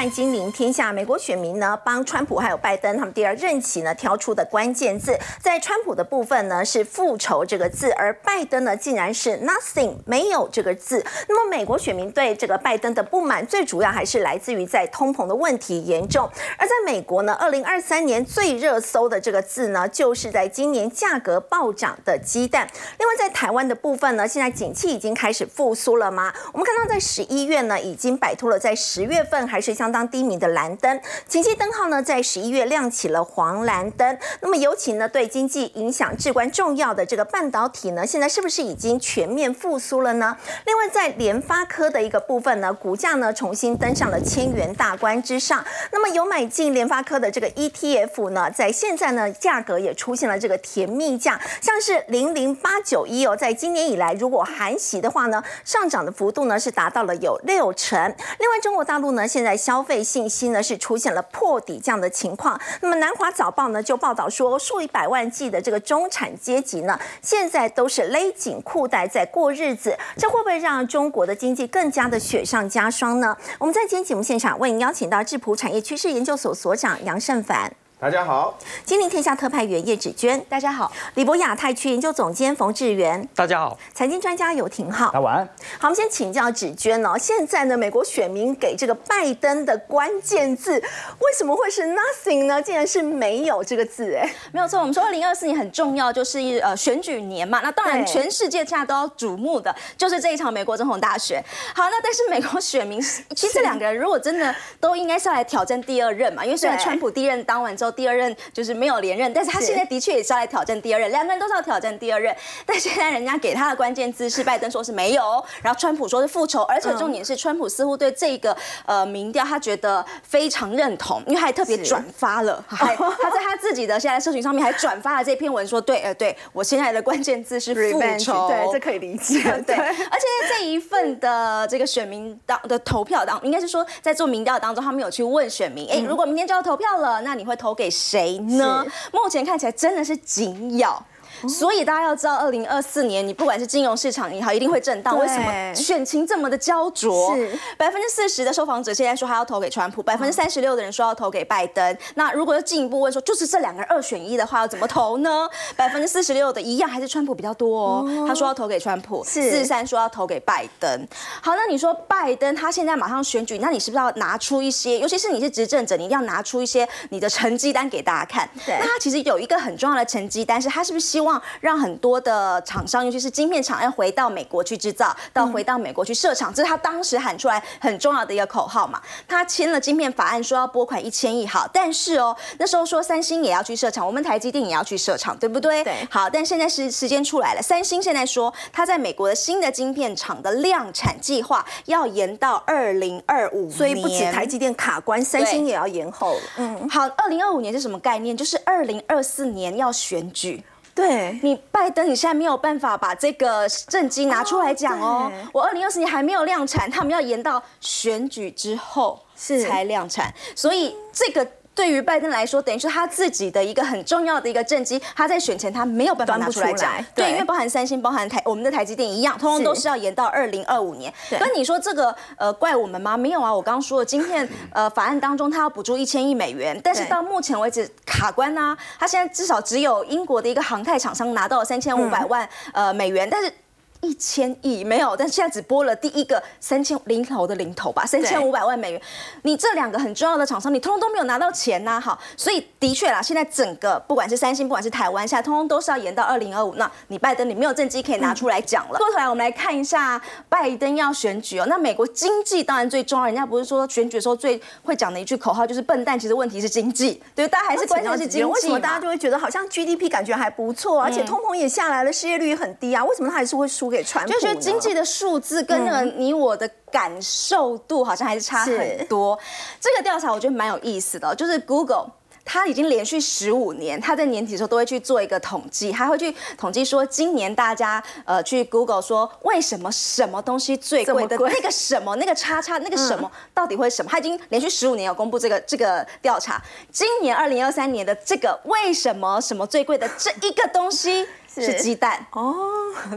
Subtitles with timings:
[0.00, 11.04] 看金陵天下，美国选民呢帮川普还有拜登他们第二任期呢挑出的关键字，在川普的部分呢是复仇这个字，而拜登呢竟然是 nothing 没有这个字。
[11.28, 16.26] 那么美国选民对这个拜登的不满，最主要还是来自于在通膨的问题严重。
[16.56, 22.66] 而在美国呢，二零二三年最热搜的这个字呢，就是在今年价格暴涨的鸡蛋。
[22.98, 26.32] 另外在台湾的部分呢，现在景气已经开始复苏了吗？
[26.54, 34.18] 我们看到在十一月呢，已经摆脱了在十月份还是像当低迷的蓝灯，景气灯号呢在十一月亮起了黄蓝灯。
[34.40, 40.36] 那么尤其呢，对经济影响至关重要的这个半导体呢，现在是不是已经全面复苏了呢？
[40.66, 45.64] 另外在联发科的一个部分呢，股价呢重新登上了千元大关之上。
[45.92, 57.98] 那么有买进联发科的这个 ETF 呢，在现在呢价格也出现了这个甜蜜价，像是零零八九一哦，在今年以来如果含息的话呢，上涨的幅度呢是达到了有六成。
[58.38, 62.60] 另外中国大陆呢，现在消消费信心呢是出现了破底这样的情况。
[62.82, 73.34] 那么南华早报呢就报道说，数以百万计的这个中产阶级呢，现在都是勒紧裤带在过日子，这会不会让中国的经济更加的雪上加霜呢？
[73.58, 77.72] 我们在今天节目现场为您邀请到智普产业趋势研究所所长杨胜凡。
[78.00, 85.46] 大家好，金陵天下特派员叶芷娟，大家好；李博亚太区研究总监冯志源，大家好；财经专家游廷浩，大家晚安。
[85.78, 87.18] 好，我们先请教芷娟哦。
[87.18, 92.62] 现在呢，美国选民给这个拜登的关键字为什么会是 nothing 呢？
[92.62, 94.80] 竟然是没有这个字，哎，没有错。
[94.80, 97.60] 我们说二零二四年很重要，就是呃选举年嘛。
[97.62, 101.44] 那当然，全世界现在都要瞩目的就是这一场美国总统大选。
[101.74, 107.89] 好，那但是美国选民其实这两个人如果真的都应该是要来挑战第二任嘛，因为虽然川普第一任当完之后。
[107.90, 112.34] 第二任就是没有连任，但是他现在的确也是要来挑战第二任，两个人都是要挑战第二任。
[112.66, 118.56] 但现在人家给他的关键字是拜登说是没有，然后川普说是复仇，而且重点是川普似乎对这个
[118.86, 129.74] 呃民调他觉得非常认同，因为他还特别转发了，还他在他自己的现在社群上面还转发了这篇文，说对，呃，对我现在的关键字是复仇，对，这可以理解， 对。
[129.74, 137.90] 而且在这一份的这个选民当的投票当，应该是说在做民调当中，他们有去问选民，哎，如果明天就要投票了，那你会投给？
[137.90, 138.86] 谁呢？
[139.10, 141.02] 目前看起来真的是紧咬。
[141.48, 145.18] 所以大家要知道，二零二四年你不管是金融市场也好，一定会震荡。
[145.18, 147.34] 为什么选情这么的焦灼？
[147.36, 151.96] 是百分之四十的受访者现在说他要投给川普，百分之三十六的人说要投给拜登。
[152.14, 155.48] 那如果要进一步问说，就是这两个人二选一的话，要怎么投呢？
[155.76, 158.26] 百分之四十六的一样还是川普比较多哦。
[158.26, 161.08] 他说要投给川普，四十三说要投给拜登。
[161.42, 164.98] 好，那你说拜登他现在马上选举，那你是不是要拿出一些？
[164.98, 168.48] 尤其是你是执政者，你一定要拿出一些你的成绩单给大家看。
[168.66, 171.29] 对，那他其实有一个很重要的成绩单，是他是不是希望？
[171.60, 179.02] 让很多的厂商，尤其是晶片厂，要回到美国去制造，到回到美国去设厂，这是他当时喊出来很重要的一个口号嘛。
[179.28, 185.84] 他签了晶片法案，说要拨款一千亿，好，但是哦，那时候说三星也要去设厂，我们台积电也要去设厂，对不对？
[185.84, 186.06] 对。
[186.10, 196.40] 好，但现在是时间出来了，三星现在说他在美国的新的晶片厂的量产计划要延到二零二五年，所以不止台积电卡关，三星也要延后了。
[196.56, 198.36] 嗯，好，二零二五年是什么概念？
[198.36, 200.62] 就是二零二四年要选举。
[200.94, 205.30] 对你，拜登，你现在没有办法把这个政绩拿出来讲哦。
[205.52, 211.46] 我二零二四年还没有量产，他们要延到选举之后才量产，所以这个。
[211.80, 216.92] 对于拜登来说，等于是他自己的一个很重要的一个政绩，他在选前他没有办法拿出来讲。
[217.14, 221.10] 对，因为包含三星、包含台我们的台积电一样，通通都是要延到二零二五年。
[221.30, 223.16] 跟你说这个呃怪我们吗？
[223.16, 233.50] 没有啊，我刚刚说了，今天呃法案当中他要补助一千亿美元，但是到目前为止卡关啊，他现在至少只有英国的一个航太厂商拿到了三千五百万呃美元，但是。
[234.00, 239.02] 一千亿没有，但现在只播了第一个三千零头的零头吧，三千五百万美元。
[239.42, 246.74] 你这两个很重要的厂商，你通通都没有拿到钱呐，好，所以的确啦，现在整个不管是三星，不管是台湾，现在通通都是要延到二零二五。
[246.76, 248.98] 那你拜登，你没有政绩可以拿出来讲了。
[248.98, 251.66] 过头来，我们来看一下拜登要选举哦。
[251.68, 258.44] 那美国经济当然最重要，人家不是说选举的时候最会讲的一句口号就是笨蛋，其实问题是经济，对，大家还是关键是经济。
[258.44, 263.04] 为什么大家就会觉得好像 GDP 感觉还不错，而且通膨也下来了，失业率也很低啊？
[263.04, 263.89] 为什么他还是会输？
[264.26, 269.38] 就觉得经济的数字跟那个你我的感受度好像还是差很多。
[269.80, 272.10] 这个调查我觉得蛮有意思的，就是 Google
[272.44, 284.10] 它已经连续十五年，它在年底的时候都会去做一个统计，它会去统计说今年大家呃去 Google 说为什么什么东西最贵的 那个什么那个叉叉那个什么到底会什么？
[284.10, 286.60] 它已经连续十五年有公布这个这个调查。
[286.90, 291.26] 今年二零二三年的这个为什么什么最贵的这一个东西。
[291.52, 292.54] 是鸡蛋哦，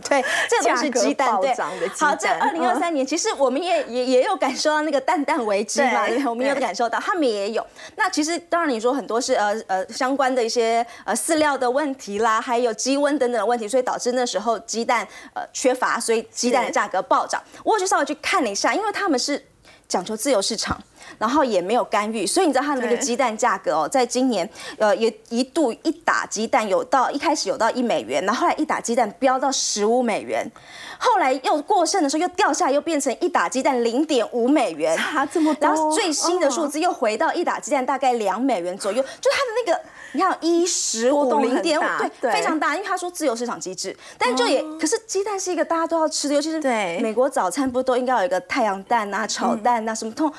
[0.10, 1.54] 对，这个是鸡蛋， 对。
[2.00, 7.66] 好，在二零二三年，其实我们也也也有感受到那个蛋蛋危机嘛，我们有感受到，他们也有。
[7.96, 17.42] 那其实当然你说很多是呃呃相关的一些呃饲料的问题啦，还有鸡瘟等等的问题，所以导致那时候鸡蛋呃缺乏，所以鸡蛋的价格暴涨。
[17.64, 19.46] 我就稍微去看了一下，因为他们是
[19.88, 20.82] 讲求自由市场。
[21.18, 30.50] 然后也没有干预，所以你知道它的那个鸡蛋价格哦，在今年呃也一度一打鸡蛋有到一开始有到一美元，然后后来一打鸡蛋飙到十五美元，
[30.98, 35.68] 后来又过剩的时候又掉下来，又变成一打鸡蛋零点五美元，差这么多。
[35.68, 39.82] 然后最新的数字又回到一打鸡蛋大概两美元左右，就它的那个
[40.14, 41.84] 你看一十五零点五，
[42.22, 46.60] 对，非常大，因为他说自由市场机制，但就也可是鸡蛋是一个大家都要吃的，尤其是
[47.02, 50.32] 美国早餐不都应该有一个太阳蛋啊、炒蛋啊什么通。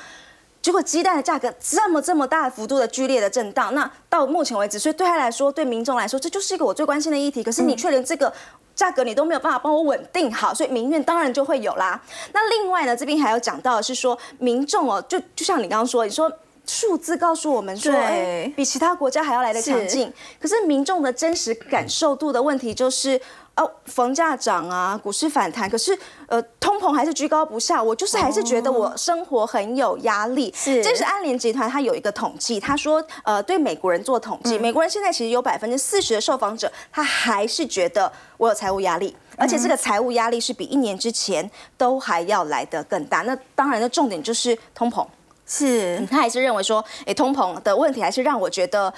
[0.65, 7.43] 结果鸡蛋的价格这么这么大幅度的剧烈的震荡，那到目前为止，所以对他来说，对民众来说，这就是一个我最关心的议题。
[7.43, 8.33] 可是你却连这个
[8.73, 12.01] 价格你都没有办法帮我稳定好，所以民怨当然就会有啦。
[12.33, 16.31] 那另外呢，这边还有讲到的是说，民众哦，就就像你刚刚说，你说
[16.65, 20.11] 数字告诉我们说，哎，比其他国家还要来的强劲，
[20.41, 23.21] 可是民众的真实感受度的问题就是。
[23.55, 25.97] 哦，房价涨啊，股市反弹，可是
[26.27, 27.81] 呃，通膨还是居高不下。
[27.81, 30.53] 我就是还是觉得我生活很有压力。
[30.53, 43.21] 是，这是安联集团，他有一个统计，他说，呃，对美国人做统计，美国人现在其实有百分之四十的受访者，他还是觉得我有财务压力，而且这个财务压力是比一年之前都还要来得更大。
[43.21, 45.07] 那当然的重点就是通膨，
[45.47, 48.93] 是他还是认为说，哎，通膨的问题还是让我觉得。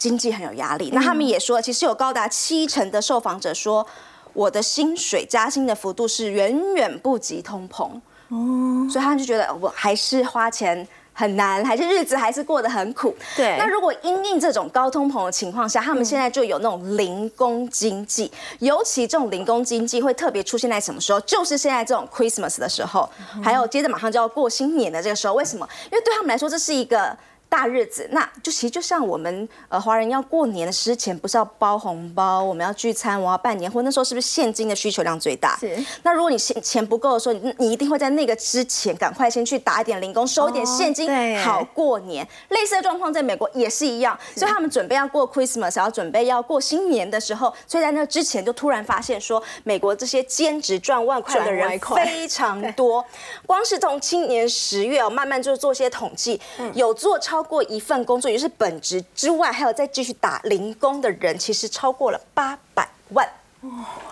[0.00, 3.86] 经济很有压力，那他们也说，其实有高达七成的受访者说，
[4.32, 7.84] 我的薪水加薪的幅度是远远不及通膨
[8.28, 13.14] 哦，所以他们就觉得我还是花钱很难，还是日子还是过得很苦。
[13.36, 21.20] 对，那如果因应这种高通膨的情况下，他们现在就有那种零工经济，尤其这种零工经济会特别出现在什么时候？
[21.20, 23.06] 就是现在这种 Christmas 的时候，
[23.44, 25.34] 还有接着马上就要过新年的这个时候。
[25.34, 25.68] 为什么？
[25.92, 27.14] 因为对他们来说，这是一个。
[27.50, 35.56] 大日子，那就其实就像我们呃华人要过年的之前，不是要包红包，我们要聚餐，我要办年货，那时候是不是现金的需求量最大？
[35.58, 35.76] 是。
[36.04, 41.10] 那如果你钱钱不够的时候，你你一定会在那个之前赶快先去打一点零工，收一点现金，
[41.40, 42.24] 好过年。
[42.50, 53.04] 类似的状况在美国也是一样，所以他们准备要过 Christmas，要准备要过新年的时候，所以在那之前就突然发现说，美国这些兼职赚万块的人非常多。
[53.44, 56.40] 光是从今年十月哦，慢慢就做些统计，
[56.74, 57.39] 有做超。
[57.40, 63.26] 超过一份工作，也就是本职之外，还有再继续打零工的人，其实超过了八百万，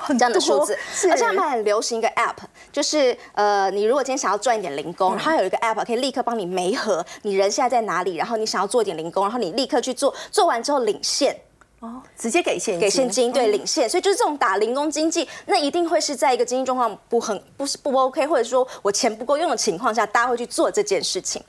[0.08, 0.74] 这样的数字。
[1.10, 2.36] 而且他们很流行一个 App，
[2.72, 11.38] 就是呃，你如果今天想要赚一点零工，然后有一个 App 可以立刻帮你媒合，你人现在在哪里，然后你想要做一点零工，然后你立刻去做，做完之后领现。
[11.80, 21.40] 哦，直接给现金，给现金，对，领现，所以就是这种打零工经济，那一定会是在一个经济状况不很不是不 OK，或者说我钱不够用的情况下，大家会去做这件事情。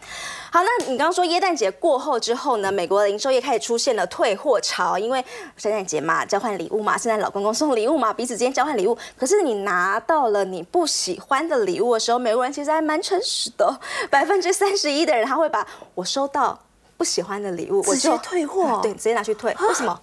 [0.52, 5.26] 好，那你刚刚说耶诞节过后之后呢，美国的零售业开始出现了退货潮，因为
[5.58, 8.96] 圣诞节嘛，交换礼物嘛，圣诞老公公送礼物嘛，彼此之间交换礼物。
[9.18, 13.80] 可是你拿到了你不喜欢的礼物的时候，美国人其实还蛮诚实的，
[14.12, 15.66] 百分之三十一的人他会把
[15.96, 16.60] 我收到
[16.98, 20.00] 不喜欢的礼物，直接退货， 对，直接拿去退，为什么？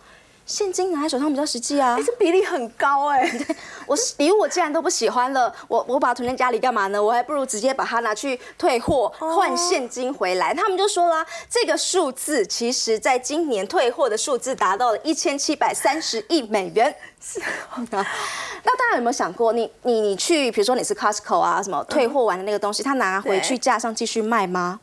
[0.46, 3.30] 现金拿在手上比较实际啊，这比例很高哎。
[3.84, 7.02] 我是礼物我既然都不喜欢了，我我把它囤在家里干嘛呢？
[7.02, 10.54] 我还不如直接把它拿去退货换现金回来。
[10.54, 16.94] 他们就说啦，这个数字其实在今年退货的数字达到了一千七百三十亿美元。
[17.20, 17.40] 是
[17.90, 24.78] 那大家有没有想过，你你你去，比如说你是 Costco 啊，什么退货完的那个东西，他拿回去架上继续卖吗？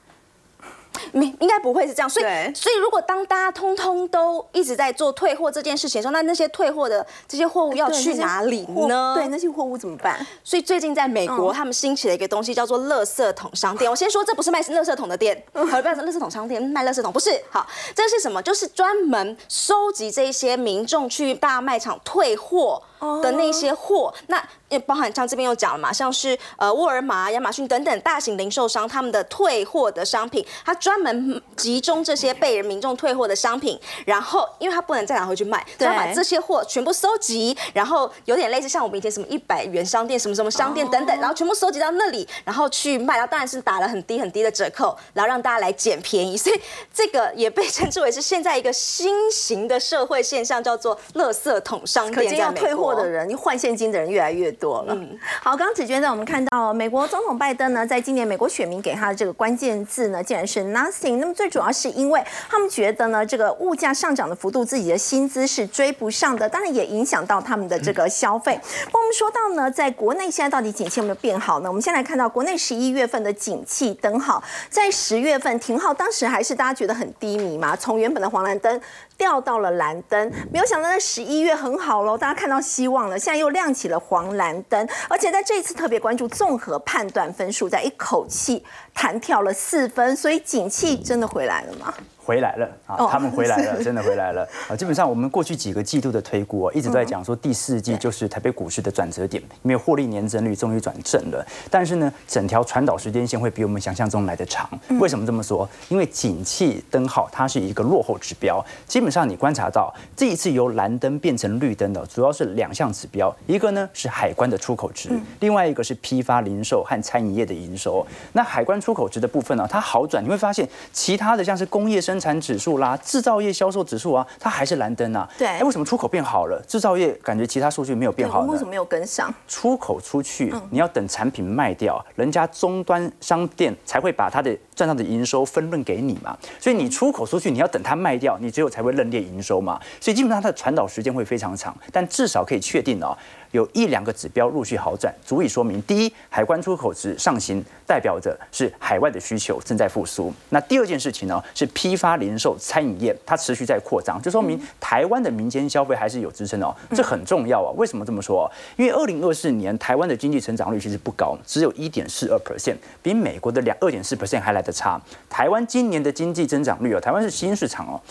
[1.11, 9.13] 没，应该不会是这样，所以所以如果当大家通通都一直在做退货这件事情的时候，那那些退货的这些货物要去哪里呢？
[9.15, 10.25] 对，那些货物怎么办？
[10.43, 13.89] 所以最近在美国，他们兴起了一个东西，叫做“垃圾桶商店”。
[13.91, 17.41] 我先说，这不是卖垃圾桶的店，好不要说垃圾桶商店卖垃圾桶，不是。
[17.49, 18.41] 好，这是什么？
[18.41, 22.81] 就是专门收集这些民众去大卖场退货。
[23.21, 46.59] 的那些货，那也包含像这边又讲了嘛，像是呃沃尔玛、亚马逊等等大型零售商，他们的退货的商品，他专门集中这些被人民众退货的商品，然后因为他不能再拿回去卖，他把这些货全部收集，然后有点类似像我们以前什么一百元商店、什么什么商店等等，然后全部收集到那里，然后去卖，然后当然是打了很低很低的折扣，然后让大家来捡便宜，所以
[46.93, 52.53] 这个也被称之为是现在一个新型的社会现象，叫做垃圾桶商店，这样。
[52.53, 52.73] 退。
[52.73, 54.93] 货的人，你换现金的人越来越多了。
[54.95, 61.17] 嗯好，刚刚子娟呢我们看到美国总统拜登呢，在今年美国选民给他的这个关键字呢，竟然是 nothing。
[61.17, 68.59] 那么最主要是因为他们觉得呢，这个物价上涨的幅度，自己的薪资是追不上的，当然也影响到他们的这个消费。
[68.91, 71.69] 那我们说到呢，在国内现在到底景气有没有变好呢？
[71.69, 78.79] 我们先来看到国内十一月份的景气灯号，在十月份停号，当时还是大家觉得很低迷嘛，从原本的黄蓝灯。
[79.17, 91.93] 掉到了蓝灯，没有想到在十一月很好喽，大家看到希望了，现在又亮起了黄蓝灯，而且在这次特别关注综合判断分数，在一口气弹跳了四分，所以景气真的回来了吗？
[92.25, 93.07] 回来了啊！
[93.09, 94.75] 他们回来了， 真的回来了啊！
[94.75, 101.45] 基本上我们过去几个季度的推估啊，一直都在讲说第四季就是台北股市的转折点，因为获利年增率终于转正了。
[101.69, 104.69] 但是呢，整条传导时间线会比我们想象中来的长。
[104.99, 105.67] 为什么这么说？
[105.89, 115.09] 因为景气灯号它是一个落后指标，基本上你观察到这一次由蓝灯变成绿灯的，主要是两项指标，一个呢是海关的出口值，
[115.41, 118.05] 另外一个是批发零售和餐饮业的营收。
[118.31, 125.27] 那海关出口值的部分呢，它好转，你会发现其他的像是工业生生产指数啦，制造业销售指数啊，它还是蓝灯啊。
[125.35, 126.61] 对，哎，为什么出口变好了？
[126.67, 129.33] 制造业感觉其他数据没有变好为什么没有跟上？
[129.47, 136.37] 出口出去，你要等产品卖掉，人家终端商店才会把它的赚到的营收分润给你嘛。
[136.59, 139.81] 所以你出口出去，你要等它卖掉，你只有才会认列营收嘛。
[139.99, 143.17] 所以基本上它的传导时间会非常长，但至少可以确定哦。
[143.53, 150.33] 有一两个指标陆续好转，足以说明：第一，海关出口值上行，代表着是海外的需求正在复苏。
[150.49, 157.71] 那第二件事情呢，是批发零售餐饮业它持续在扩张，就说明台湾的民间消费还是有支撑哦，这很重要啊。
[157.77, 158.51] 为什么这么说？
[158.75, 164.99] 因为二零二四年台湾的经济成长率其实不高，只有一点四二 percent，比美国的两二点四 percent 还来得差。
[165.29, 168.01] 台湾今年的经济增长率哦，台湾是新市场哦。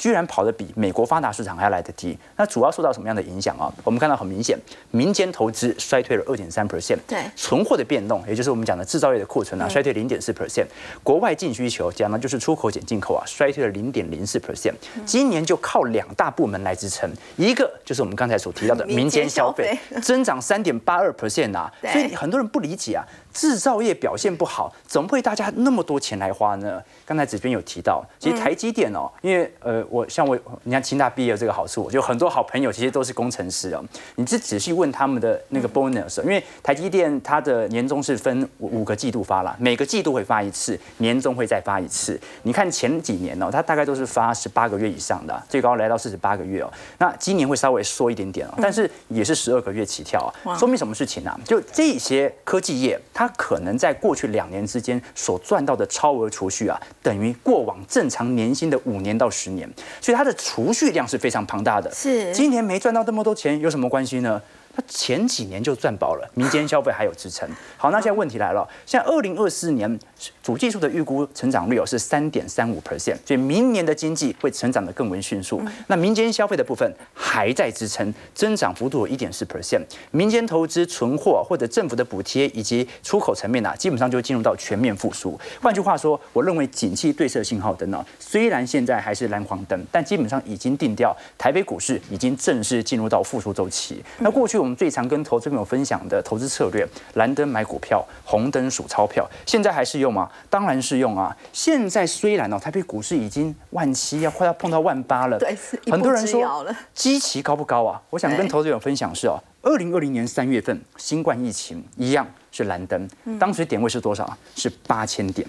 [0.00, 3.70] 居然跑得比美国发达市场还要来得低，那主要受到什么样的影响啊？
[3.84, 4.58] 我们看到很明显，
[4.90, 10.64] 民间投资衰退了二点三 percent，对，存货的变动，也就是我们讲的制造业的库存啊，衰退零点四 percent，
[11.02, 14.72] 国外净需求讲的就是出口减进口啊，衰退了零点零四 percent，
[15.04, 19.78] 今年就靠两大部门来支撑，一个就是我们刚才所提到的民间消费。
[20.00, 23.04] 增长三点八二 percent 啊，所以很多人不理解啊。
[23.32, 26.82] 制造业表现不好，怎么会大家那么多钱来花呢？
[27.06, 33.84] 刚才子君有提到，其实台积电哦，因为呃，我像我，你看清大毕业这个好处，就很多好朋友其实都是工程师哦。
[34.16, 42.20] 你只仔细问他们的那个 bonus，因为台积电它的年终是分五个季度发了，每个季度会发一次，年终会再发一次。
[42.42, 46.72] 你看前几年哦，它大概都是发十八个月以上的，最高来到四十八个月哦。
[46.98, 50.56] 那今年会稍微缩一点点哦，但是也是十二个月起跳啊。
[50.56, 51.38] 说明什么事情啊？
[51.44, 53.00] 就这些科技业。
[53.20, 61.92] 它可能在过去两年之间所赚到的超额储蓄啊，等于过往正常年薪的五年到十年，所以他的储蓄量是非常庞大的。
[61.92, 64.40] 是，今年没赚到这么多钱，有什么关系呢？
[64.80, 67.46] 它前几年就赚饱了，民间消费还有支撑。
[67.76, 69.98] 好，那现在问题来了，现在二零二四年
[70.42, 75.60] 主技术的预估成长率哦是三点三五 percent，所以明年的经济会成长的更为迅速。
[75.88, 79.82] 那民间消费的部分还在支撑，增长幅度有一点四 percent。
[80.12, 85.38] 民间投资、存货或者政府的补贴以及出口层面啊，基本上就进入到全面复苏。
[85.60, 94.02] 换句话说，我认为景气对射信号灯呢，虽然现在还是蓝黄灯，但基本上已经定调，台北股市已经正式进入到复苏周期。
[94.20, 94.60] 那过去。
[94.60, 99.28] 我们最常跟投资朋友分享的投资策略：蓝灯买股票，红灯数钞票。
[99.46, 100.30] 现在还适用吗？
[100.48, 101.36] 当然适用啊！
[101.52, 105.38] 现在虽然哦，台北股市已经万七，要快要碰到万八了。
[105.38, 105.56] 对，
[105.90, 108.00] 很多人说基期高不高啊？
[108.10, 113.08] 我想跟投资友分享是哦，二零二零年三月份新冠疫情一样是蓝灯，
[113.38, 114.36] 当时点位是多少？
[114.54, 115.46] 是八千点。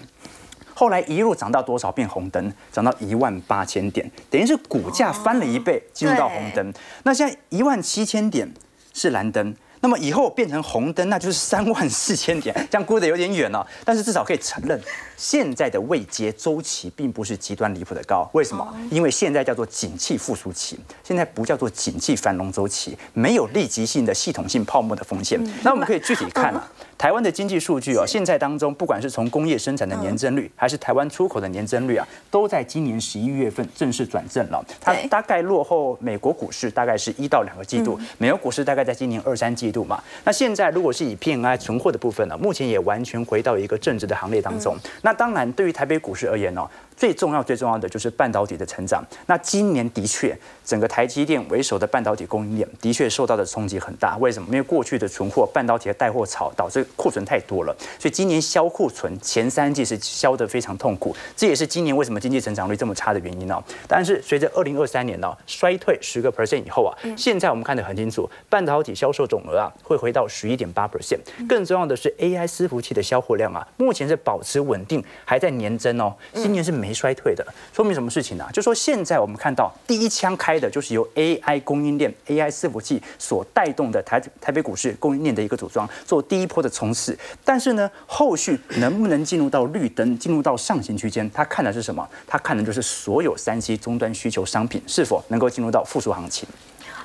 [0.74, 6.72] 后来一路涨到多少变红灯，涨到一万八千点，等于是股价翻了一倍，进入到红灯。
[7.04, 8.50] 那现在一万七千点
[8.92, 9.54] 是蓝灯。
[9.82, 13.66] 那么以后变成红灯，那就是三万四千点， 这样估的有点远了。
[13.84, 14.80] 但是至少可以承认，
[15.16, 18.30] 现在的未接周期并不是极端离谱的高。
[18.32, 18.64] 为什么？
[18.92, 25.44] 因为现在叫做景气复苏期，现在不叫做景气繁荣周期，没有立即性的系统性泡沫的风险。
[25.64, 34.64] 那我们可以具体看啊， 台湾的经济数据哦，现在当中不管是从工业生产的年增率，还是台湾出口的年增率啊，都在今年十一月份正式转正了。
[34.80, 39.71] 它大概落后美国股市大概是一到两个季度，美国股市大概在今年二三季。
[39.72, 44.76] 度嘛，那现在如果是以 PNI 存货的部分呢，目前也完全回到一个正值的行列当中。
[45.00, 49.04] 那当然，对于台北股市而言呢，最重要最重要的就是半导体的成长。
[49.26, 54.16] 那今年的确，整个台积电为首的半导体供应链的确受到的冲击很大。
[54.18, 54.48] 为什么？
[54.48, 61.14] 因为过去的存货半导体的带货潮导致库存太多了，所以今年销库存前三季是销得非常痛苦。
[61.36, 63.62] 这也是今年为什么经济成长率这么差的原因哦。
[63.88, 71.18] 但是随着二零二三年呢衰退十个 percent 以后啊，现在我们看得很清楚，半导体销售总额啊会回到十一点八 percent。
[71.48, 76.14] 更重要的是 AI 伺服器的销货量啊，目前是保持稳定，还在年增哦。
[76.34, 78.44] 今年是没衰退的，说明什么事情呢？
[78.52, 87.16] 就说现在我们看到第一枪开的就是由 AI 供应链、AI 伺服器所带动的台台北股市供应链的一个组装，做第一波的冲刺。
[87.44, 91.30] 但是呢，后续能不能进入到绿灯，进入到上行区间？
[91.30, 92.04] 他看的是什么？
[92.26, 96.48] 他看的就是所有三 C 终端需求商品是否能够进入到复苏行情。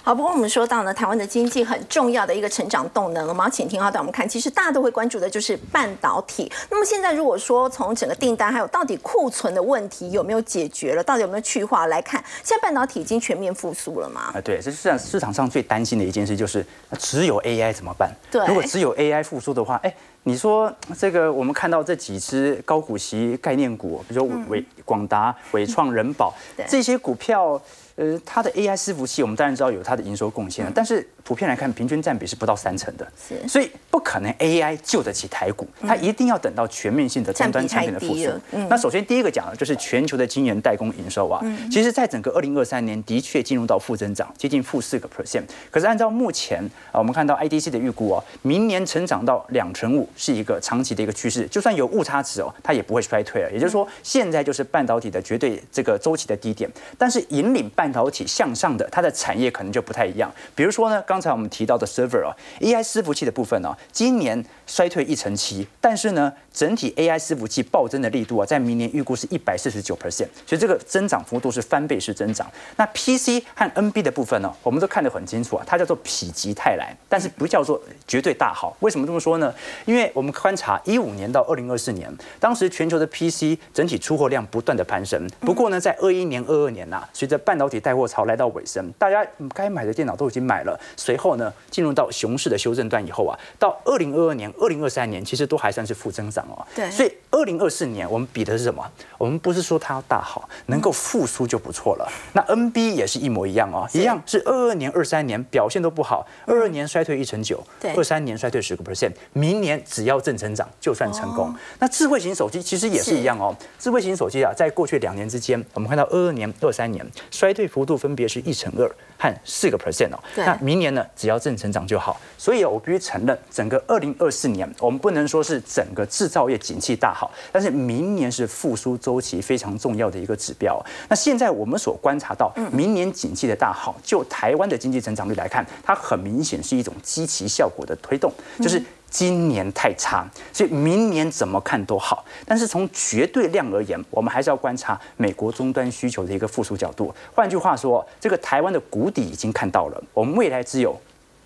[0.07, 6.49] 好，不过我们说到呢，台湾的经济很重要的一个成长动能，我们要请听好带，我们看，其实大家都会关注的就是半导体。
[6.69, 14.31] 那么现在如果说从整个订单还有到底库存的问题有没有解决了，到底有没有去化来看，现在半导体已经全面复苏了吗？
[14.33, 16.65] 啊，对，这是市场上最担心的一件事，就是
[16.97, 18.09] 只有 AI 怎么办？
[18.31, 26.33] 对，如果只有 AI 复苏的话，哎，你说这个我们看到这几只高股息概念股，比如说伟广达、伟创、人保
[26.65, 27.61] 这些股票。
[27.98, 38.30] 呃，它的 AI 伺服器，我们当然知道有它的营收贡献了，但是普遍来看，平均占比是不到三成的，是，所以不可能 AI 救得起台股，它一定要等到全面性的终端产品的复苏。
[38.70, 45.44] 那首先第一个讲的就是全球的晶圆代工营收啊，其实在整个二零二三年的确进入到负增长，接近负四个 percent。
[45.72, 53.51] 可是按照目前啊，我们看到 IDC 的预估哦，明年成长到两成五是一个长期的一个趋势，就算有误差值哦，它也不会衰退了。
[53.51, 60.29] 也就是说，现在就是半导体的绝对这个周期的低点，但是引领半半导体向上的，它的产业可能就不太一样。
[60.53, 72.46] 比如说呢，刚才我们提到的 server 啊，AI 伺服器的部分呢，今年衰退一成七，但是呢，整体 AI 伺服器暴增的力度啊，在明年预估是一百四十九 percent，所以这个增长幅度是翻倍式增长。
[72.75, 78.75] 那 PC 和 NB 的部分呢，我们都看得很清楚啊，它叫做否极泰来，但是不叫做绝对大好。
[78.82, 79.53] 为什么这么说呢？
[79.86, 96.65] 因为我们观察一五年到二零二四年，当时全球的 PC 整体出货量不断的攀升，不过呢，在二一年、二二年呐，随着半导体带货潮来到尾声，大家该买的电脑都已经买了，随后呢，进入到熊市的修正段以后啊，到二零二二年、二零二三年，其实都还算是负增长哦。
[96.75, 98.84] 对，所以二零二四年我们比的是什么？
[99.17, 102.12] 我们不是说它要大好，能够复苏就不错了。
[102.34, 111.53] 那 NB 也是一模一样哦，一样是二二年、二三年表现都不好，二二年衰退一成九，对，二三年衰退十个 percent，明年只要正成长就算成功。
[111.79, 120.20] 那智慧型手机其实也是一样哦，智慧型手机啊，在过去两年之间，我们看到二二年、二三年衰退幅度分别是一成二和四个 percent 哦。
[120.36, 122.20] 那明年呢，只要正成长就好。
[122.38, 130.80] 所以我必须承认，整个二零二四年，我们不能说是整个制造业景气大好，但是明年是复苏周期非常重要的一个指标。
[131.10, 142.25] 那现在我们所观察到，明年景气的大好，就台湾的经济成长率来看，它很明显是一种积极效果的推动，就是今年太差，所以明年怎么看都好。
[142.46, 147.13] 但是从绝对量而言，我们还是要观察美国终端需求的一个复苏角度。
[147.33, 151.00] 换句话说，这个台湾的谷底已经看到了，我们未来只有。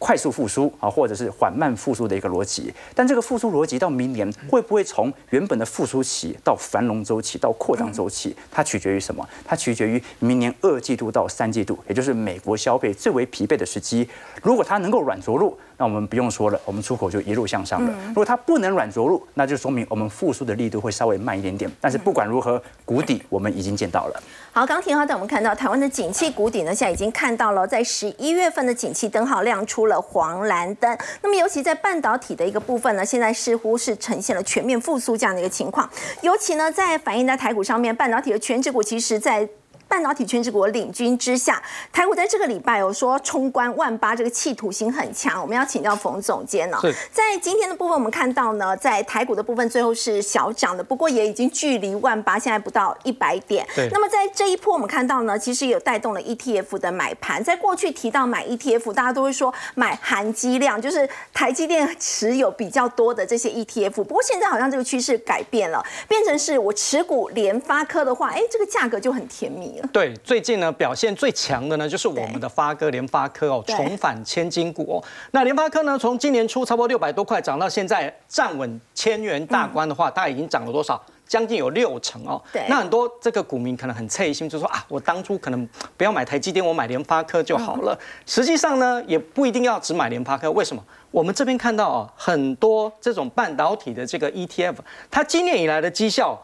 [0.04, 8.36] 快速复苏啊，或者是缓慢复苏的一个逻辑，但这个复苏逻辑到明年会不会从原本的复苏期到繁荣周期到扩张周期？
[8.50, 9.24] 它取决于什么？
[9.46, 14.10] 它取决于明年二季度到三季度，也就是美国消费最为疲惫的时机。
[14.42, 17.92] 如果它能够软着陆，那我们不用说了，我们出口就一路向上了。
[18.10, 21.72] 如果它不能软着陆，那就说明我们复苏的力度会稍微慢一点点。
[21.82, 24.24] 但是不管如何，谷底我们已经见到了。
[24.52, 30.96] 好，刚提到的，我们看到台湾的景气谷底呢，现在已经看到了，在十一月份的景气灯号亮出了黄蓝灯。
[31.24, 35.90] 那么，尤其在半导体的一个部分呢，现在似乎是呈现了全面复苏这样的一个情况。
[36.22, 39.50] 尤其呢，在反映在台股上面，半导体的全指股其实，在
[39.92, 45.42] 半导体全职国领军之下，台股在这个礼拜有说冲关万八，这个企图心很强。
[45.42, 46.80] 我们要请教冯总监呢，
[47.12, 53.68] 在今天的部分，我们看到呢，在台股的部分最后是小涨的，不过也已经距离万八现在不到一百点。
[53.76, 53.90] 对。
[53.92, 57.44] 那么在这一波，我们看到呢，其实有带动了 ETF 的买盘。
[57.44, 64.06] 在过去提到买 ETF，大家都会说买含积量，就是台积电持有比较多的这些 ETF。
[64.06, 69.81] 不过现在好像这个趋势改变了，变成是我持股联发科的话，哎，这个价格就很甜蜜。
[69.92, 75.04] 对，最近呢表现最强的呢就是我们的发哥联发科哦，重返千金股哦。
[75.32, 81.02] 那联发科呢，从今年初差不多六百多块涨到现在站稳千元大关的话，它已经涨了多少？
[81.28, 82.42] 将近有六成哦。
[82.52, 82.66] 对。
[82.68, 87.98] 那很多这个股民可能很脆心，就说啊，我当初可能不要买台积电，我买联发科就好了。
[88.26, 90.52] 实际上呢，也不一定要只买联发科。
[90.52, 90.84] 为什么？
[91.10, 94.76] 我们这边看到哦，很多这种半导体的这个 ETF，
[95.10, 96.38] 它今年以来的绩效。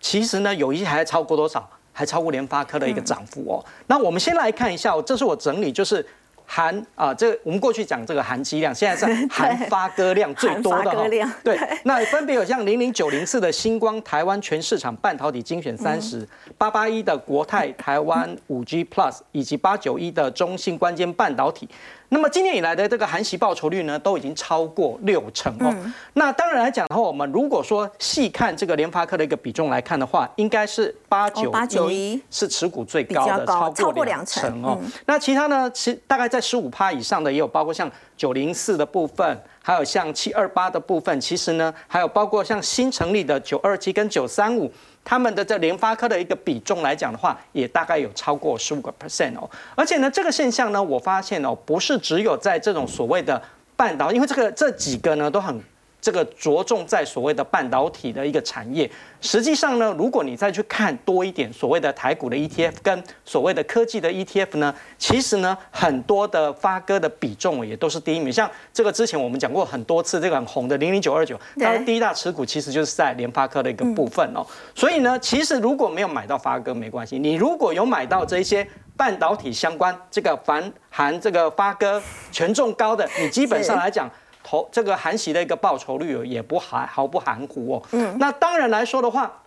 [0.00, 1.68] 其实呢，有一些还超过多少？
[1.98, 3.64] 还超过联发科的一个涨幅哦。
[3.88, 6.04] 那我们先来看一下，这是我整理，就是
[6.46, 11.34] 含啊，这我们过去讲这个含积量，现在是 含发歌量最多的哈。
[11.42, 16.24] 对，那分别有像零零九零四的星光台湾全市场半导体精选三十，
[16.56, 21.68] 八八一的国泰 台湾五 G Plus，以及八九一的中信关键半导体。
[22.10, 25.74] 那么今年以来的这个含息报酬率呢，都已经超过六成哦。
[26.14, 34.78] 那当然来讲的话，我们如果说细看这个联发科的一个比重来看的话，应该是八九八九一是持股最高的，超过两成哦。
[35.04, 44.72] 那其他呢，其大概在十五趴以上的也有，包括像九零四的部分，还有像七二八的部分，其实呢，还有包括像新成立的九二七跟九三五。
[45.08, 49.48] 他们的这联发科的一个比重来讲的话，也大概有超过十五个 percent 哦。
[49.74, 53.40] 而且呢，这个现象呢，我发现哦，不是只有在这种所谓的
[53.74, 55.58] 半导，因为这个这几个呢都很。
[56.00, 58.88] 这个着重在所谓的半导体的一个产业，
[59.20, 68.32] 实际上呢，如果你再去看多一点所谓的台股的 ETF 跟所谓的科技的 ETF 呢，其实呢，很多的发哥的比重也都是第一名。
[68.32, 74.46] 像这个之前我们讲过很多次，这个很红的零零九二九，它的第一大持股其实就是在联发科的一个部分哦。
[74.76, 78.64] 所以呢，其实如果没有买到发哥没关系，你如果有买到这些
[78.96, 84.08] 半导体相关这个凡含这个发哥权重高的，你基本上来讲。
[84.42, 87.82] 投这个韩系的一个报酬率也不含毫不含糊哦。
[87.92, 89.42] 嗯，那当然来说的话，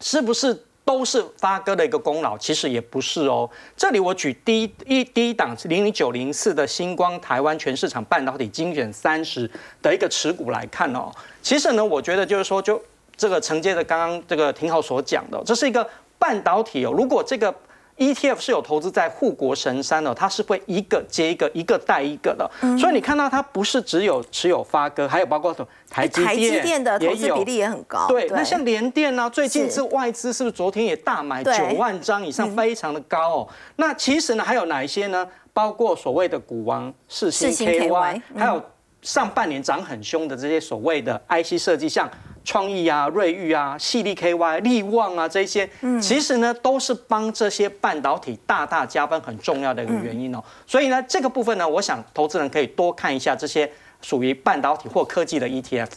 [0.00, 2.36] 是不是都是发哥的一个功劳？
[2.38, 3.48] 其实也不是哦。
[3.76, 9.48] 这里我举第一一第一档零零九零四的星光台湾全市场半导体精选三十
[9.82, 11.12] 的一个持股来看哦。
[11.42, 12.80] 其实呢，我觉得就是说，就
[13.16, 15.86] 这个承接着刚刚这个廷浩所讲的，这是一个
[16.18, 16.92] 半导体哦。
[16.96, 17.54] 如果这个
[18.00, 26.24] ETF 是有投资在护国神山的，它是会一个接一个，一个带一个的，所以你看到它不是只有持有发哥，还有包括什么台积
[26.62, 28.06] 电的投资比例也很高。
[28.08, 33.48] 对，那像联电呢，最近是外资是不是昨天也大买九万张以上，非常的高哦。
[33.76, 35.28] 那其实呢，还有哪一些呢？
[35.52, 38.64] 包括所谓的股王世星 KY，还有
[39.02, 42.08] 上半年涨很凶的这些所谓的 IC 设计，像。
[42.44, 45.68] 创意啊，瑞昱啊，细粒 KY、力旺啊，这些，
[46.00, 50.42] 其实呢都是帮这些半导体大大加分很重要的一个原因哦。
[50.66, 53.70] 所以呢，这个部分呢，我想投资人可以多看一下这些
[54.02, 55.88] 属于半导体或科技的 ETF。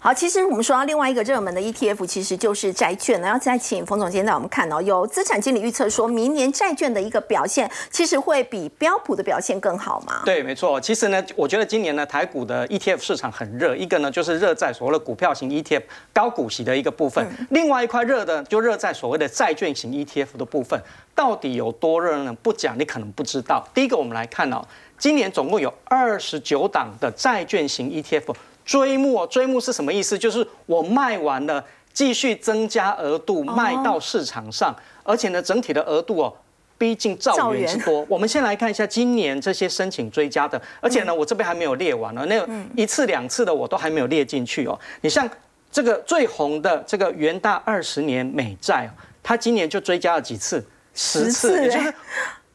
[0.00, 3.20] 好，其实我们说到另外一个热门的 ETF，其实就是债券。
[3.20, 10.22] 然后再请冯总监带我们看哦，有资产经理预测说明年债券的一个表现，其实会比标普的表现更好吗？
[10.24, 10.80] 对，没错。
[10.80, 13.74] 其实呢，我觉得今年呢，台股的 ETF 市场很热。
[13.74, 15.82] 一个呢，就是热在所谓的股票型 ETF
[16.12, 20.80] 高股息的一个部分；另外一块热的，就热在所谓的债券型 ETF 的部分。
[21.12, 22.32] 到底有多热呢？
[22.40, 23.66] 不讲你可能不知道。
[23.74, 24.62] 第一个，我们来看哦，
[24.96, 28.32] 今年总共有二十九档的债券型 ETF。
[28.68, 30.18] 追募，追募是什么意思？
[30.18, 36.36] 就是我卖完了，继续增加额度卖到市场上，而且呢，整体的额度哦，
[36.76, 38.04] 逼近兆元之多。
[38.10, 44.78] 我们先来看一下今年这些申请追加的，而且呢，我这边还没有列完呢，那一次两次的我都还没有列进去哦。
[45.00, 45.26] 你像
[45.72, 48.86] 这个最红的这个元大二十年美债，
[49.22, 50.62] 它今年就追加了几次？
[50.94, 51.94] 十次，也就是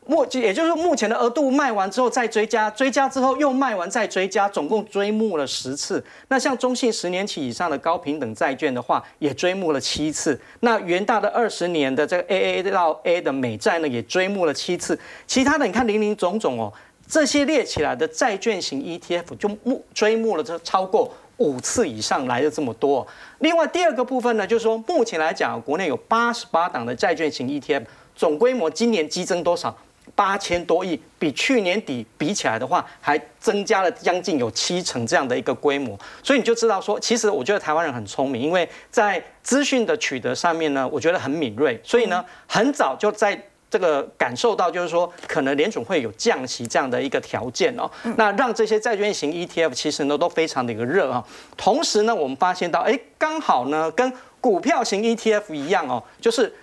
[0.06, 6.04] 目，也就是目前的额度卖完之后再追加，追加之后又卖完再追加，总共追募了十次。
[6.28, 10.40] 那像中信十年期以上的高平等债券的话，也追募了七次。
[10.60, 15.00] 那元大的二十年的这个 AA 到 A 的美债呢，也追募了七次。
[15.26, 16.72] 其他的你看零零总总哦，
[17.08, 23.06] 这些列起来的债券型 ETF 就募追募了这超过五次以上来的这么多。
[23.40, 27.84] 另外第二个部分呢，就是说目前来讲，国内有八十八档的债券型 ETF，
[28.16, 29.76] 总规模今年激增多少？
[30.16, 51.26] 八千多亿，比去年底比起来的话，还增加了将近有七成这样的一个规模，所以你就知道说，其实我觉得台湾人很聪明，因为在资讯的取得上面呢，我觉得很敏锐，所以呢，很早就在这个感受到，就是说可能联总会有降息这样的一个条件哦，那让这些债券型 ETF 其实呢都非常的一个热啊，
[51.58, 56.54] 同时呢，我们发现到，哎，刚好呢跟股票型 ETF 一样哦，就是。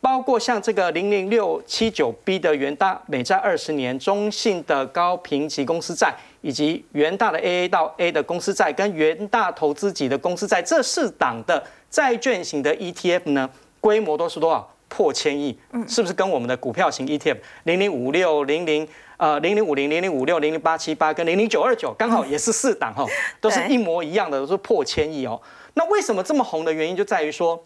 [0.00, 14.72] 包括像这个零零六七九 B 的元大美债二十年，中信的高评级公司债，以及元大的 AA 到 A 的公司债，跟元大投资级的公司债，这四档的债券型的 ETF 呢，规模都是多少？
[14.88, 15.54] 破千亿，
[15.86, 23.04] 是不是跟我们的股票型 ETF 零零五六零零呃零零五零零零五六零零八七八跟零零九二九刚好也是四档哈，
[23.38, 25.38] 都是 一模一样的，都是破千亿哦。
[25.74, 27.62] 那为什么这么红的原因就在于说。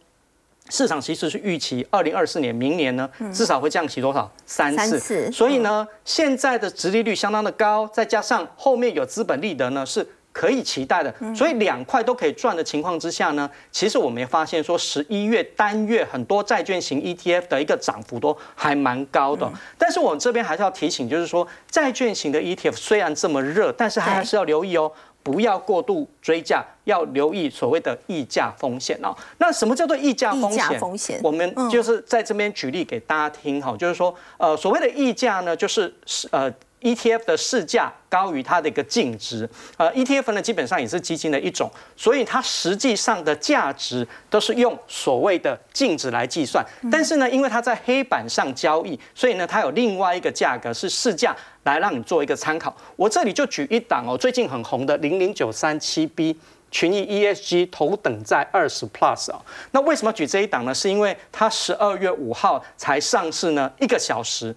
[0.70, 4.30] 市场其实是预期二零二四年明年呢，至少会降息多少？
[4.46, 11.14] 三次，所以呢，现在的殖利率相当的高，再加上后面有资本利得呢，是可以期待的。
[11.34, 19.50] 所以两块都可以赚的情况之下呢，其实我们也发现说，十一月单月很多债券型 ETF 的一个涨幅都还蛮高的。
[19.76, 24.90] 但是我们这边还是要提醒，就是说债券型的 ETF 虽然这么热，但是还是要留意哦。
[25.22, 29.16] 不要过度追价，要留意所谓的溢价风险哦。
[29.38, 30.80] 那什么叫做溢价风险？
[30.80, 36.52] 风险，我们就是在这边举例给大家听哈，就是说，呃，所谓的溢价呢，就是是呃。
[36.82, 46.64] ETF 的市价高于它的一个净值，呃，ETF 呢基本上也是基金的一种，所以它实际上的价值都是用所谓的净值来计算。
[46.90, 52.76] 但是呢，因为它在黑板上交易，所以呢，它有另外一个价格是市价来让你做一个参考。
[52.96, 56.36] 我这里就举一档哦，最近很红的零零九三七 B
[56.70, 59.40] 群益 ESG 头等在二十 Plus 啊。
[59.70, 60.74] 那为什么举这一档呢？
[60.74, 64.54] 是因为它十二月五号才上市呢，一个小时。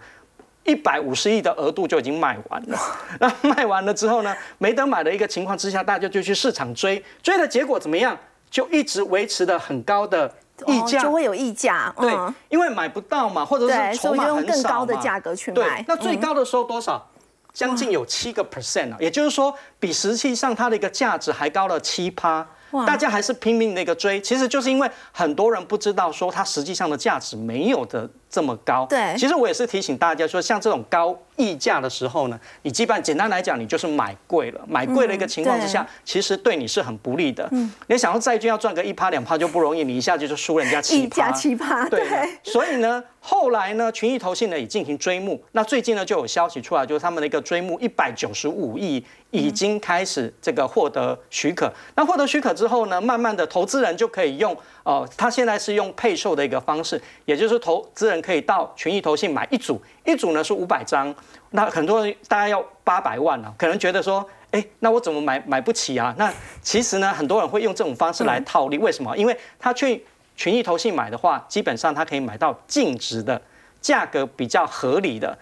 [0.65, 2.77] 一百五十亿的额度就已经卖完了，
[3.19, 8.17] 那卖完了之后呢，没得买的一个情况之下，大家就去市场追，追的结果怎么样？
[8.49, 10.33] 就一直维持的很高的
[10.65, 11.93] 溢价，就会有溢价。
[11.97, 12.13] 对，
[12.49, 15.83] 因为买不到嘛，或者是筹码很少用更高的价格去买。
[15.87, 17.05] 那最高的时候多少？
[17.53, 22.45] 将近有七个 percent 啊，也就是说，比实际上它的一个价值还高了七趴。
[22.85, 28.85] 大家还是拼命的一个追，其实就是因为很多人不知道说它实际上的价值没有的这么高。
[28.89, 31.17] 对，其实我也是提醒大家说，像这种高。
[31.37, 37.47] 溢价的时候呢，你基本简单来讲，你就是买贵了，买贵的一个情况之下，其实对你是很不利的。
[37.51, 41.31] 嗯，你想要债券要赚个一趴两趴就不容易，你一下就就输人家七趴。
[41.31, 42.05] 七趴， 对。
[42.43, 51.71] 所以呢，后来呢，群益投信呢也进行追募，那最近呢就有消息出来，就是他们的一个追募一百九十五亿已经开始这个获得许可。
[51.95, 54.55] 那获得许可之后呢，慢慢的投资人就可以用。
[54.83, 61.13] 哦，他现在是用配售的一个方式，也就是投资人可以到群益投信买一组，一组呢是五百张，
[61.51, 66.13] 那很多人大概要八百万啊，可能觉得说，哎，那我怎么买买不起啊？
[66.17, 69.15] 那其实呢，很多人会用这种方式来套利，为什么？
[69.17, 73.41] 因为他去群益投信买的话，基本上他可以买到净值的
[73.79, 75.37] 价格比较合理的。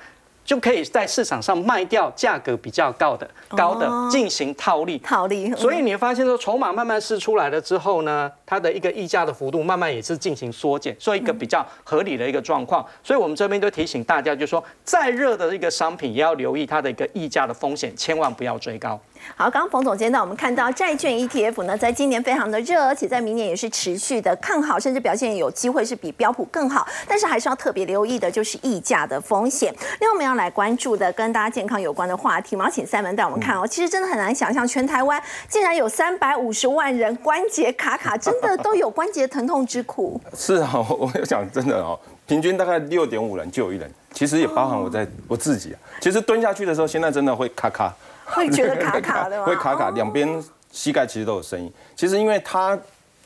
[0.46, 5.54] 就可以在市场上卖掉价格比较高的高的进行套利，套利。
[5.56, 12.86] 所以你会发现说，筹码慢慢释出来了之后呢，它的一个溢价的幅度慢慢也是进行缩减，所以一个比较合理的一个状况。
[13.04, 19.00] 所以我们这边都提醒大家，就是说再热的一个商品也要留意它的一个溢价的风险，千万不要追高。
[19.36, 26.88] 好，刚刚冯总监呢，我们看到债券 ETF 呢，在今年非常的热，而且在明年也是持续的看好，甚至表现有机会是比标普更好。
[27.08, 29.74] 但是还是要特别留意的，就是溢价的风险。
[30.00, 33.66] 另外我们要来关注的跟大家健康有关的话题，我们要请三门带我们看哦。
[33.66, 40.22] 其实真的很难想象，全台湾竟然有三百五十万人关节卡卡，真的都有关节疼痛之苦。
[40.38, 45.80] 是啊， 我想真的哦，平均大概六点五人就有一人，其实也包含我在我自己啊。
[46.00, 47.92] 其实蹲下去的时候，现在真的会咔咔。
[48.36, 49.46] 会觉得卡卡的吗？
[49.46, 51.72] 会卡卡，两边膝盖其实都有声音。
[51.96, 52.78] 其实因为它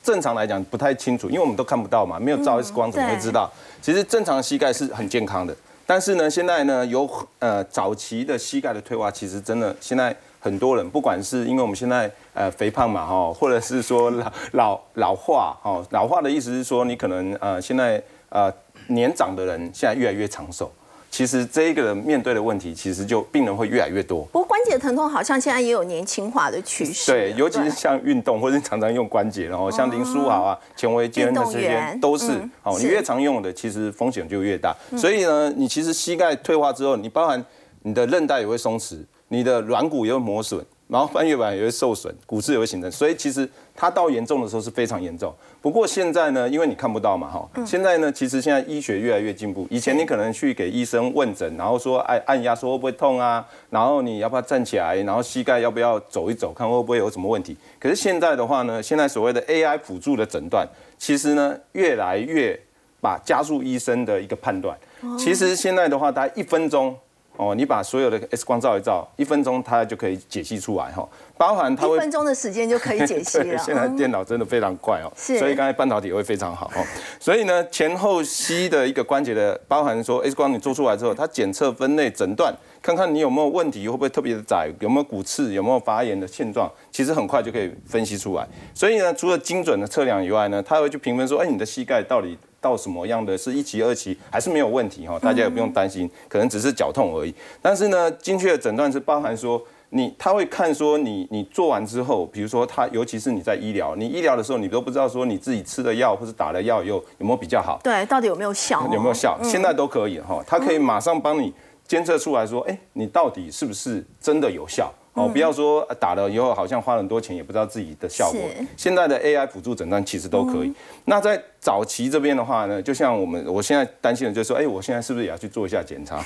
[0.04, 3.52] 正常来讲不太清楚，因为我们都看不到嘛，没有照 X 光怎么会知道？
[3.82, 5.56] 其实正常的膝盖是很健康的。
[5.86, 18.52] 但是呢，现在呢有呃早期的膝盖的退化，其实真的现在很多人，不管是因为我们现在呃肥胖嘛哈，或者是说老老老化哈，老化的意思是说你可能呃现在呃
[18.88, 20.70] 年长的人现在越来越长寿。
[21.10, 24.24] 其实这一个人面对的问题，其实就病人会越来越多。
[24.26, 27.12] 不过关节疼痛好像现在也有年轻化的趋势。
[27.12, 32.32] 对，尤其是像运动或者常常用关节，然后像林书豪啊、钱维坚的这些都是。
[32.64, 34.76] 哦，你越常用的，其实风险就越大。
[34.96, 37.44] 所以呢，你其实膝盖退化之后，你包含
[37.82, 40.64] 你的韧带也会松弛，你的软骨也会磨损。
[40.90, 45.36] 然后半月板也会受损，骨质也会形成，所以其实它到严重的时候是非常严重。
[45.68, 49.68] 不过现在呢，因为你看不到嘛，哈，现在呢，其实现在医学越来越进步。
[49.70, 57.58] 以前你可能去给医生问诊，然后说按按压说会不会痛啊，然后你要不要站起来，然后膝盖要不要走一走，看会不会有什么问题。
[57.78, 60.66] 可是现在的话呢，现在所谓的 AI 辅助的诊断，
[60.98, 62.58] 其实呢越来越
[63.02, 64.74] 把加速医生的一个判断。
[65.20, 66.96] 其实现在的话，大概一分钟。
[67.40, 73.58] 哦，你把所有的 X 光照一照，一分钟它就可以解析出来哈，包含它一分钟的时间就可以解 析了。
[73.58, 76.84] 现在电脑真的非常快哦，所以刚才半导体会非常好哦。
[77.20, 88.48] 所以呢，前后膝的一个关节的，包含说 X 光你做出来之后，它检测、分类、诊断，看看你有没有问题，会不会特别的窄，有没有骨刺，有没有发炎的现状，其实很快就可以分析出来。
[88.74, 92.38] 所以呢，除了精准的测量以外呢，它会去评分说，哎，你的膝盖到底。
[92.60, 95.18] 到什么样的是一期、二期还是没有问题哈？
[95.20, 97.34] 大家也不用担心，可能只是脚痛而已。
[97.62, 107.80] 但是呢，精确的诊断是包含说，你他会看说你你做完之后，比如说他，尤其是你在医疗，你医疗的时候，你都不知道说你自己吃的药或者打的药有有没有比较好？
[107.84, 108.88] 对，到底有没有效？
[108.92, 109.40] 有没有效？
[109.42, 111.54] 现在都可以哈，他可以马上帮你
[111.88, 114.94] 监测出来说，哎，你到底是不是真的有效？
[115.18, 118.40] 哦，不要说打了以后好像花很多钱，也不知道自己的效果。
[118.78, 120.72] 现在的 AI 辅助诊断其实都可以。
[121.06, 126.24] 那在早期这边的话呢，就像我们我现在担心的就是说，哎，我现在是不是也要去做一下检查？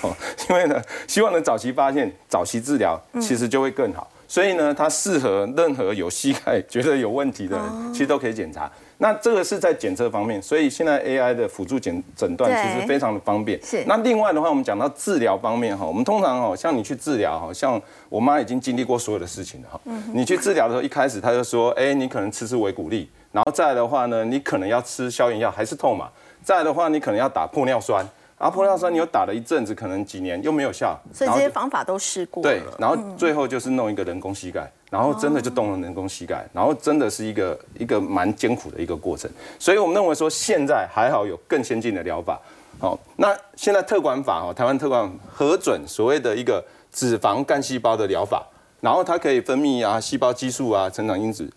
[0.49, 4.10] 因为呢，希望能早期发现、早期治疗，其实就会更好。
[4.31, 8.71] 所以呢，它适合任何有膝盖觉得有问题的人，其实都可以检查。
[8.99, 13.61] 那这个是在检测方面，所以现在 AI 的辅助检诊断其实非常的方便。
[13.61, 13.83] 是。
[13.85, 19.81] 那另外的话，我们讲到治疗方面哈，我们通常哈，像你去治疗哈，像我妈已经经历过所有的事情了哈。
[19.83, 20.01] 嗯。
[20.13, 26.07] 你去治疗的时候，一开始她就说，哎，你可能吃吃维骨力，然后再来的话呢，你可能要吃消炎药，还是痛嘛。
[26.41, 28.07] 再来的话，你可能要打玻尿酸。
[28.41, 39.30] 然后玻尿酸你又打了一阵子，可能几年又没有效，所以这些方法都试过对，然后最后就是弄一个人工膝盖，然后真的就动了人工膝盖，然后真的是一个一个蛮艰苦的一个过程。
[39.60, 42.41] 所以我们认为说现在还好有更先进的疗法。
[42.80, 48.43] 好，那现在特管法哦，台湾特管核准所谓的一个脂肪干细胞的疗法，
[48.80, 51.47] 然后它可以分泌啊细胞激素啊成长因子。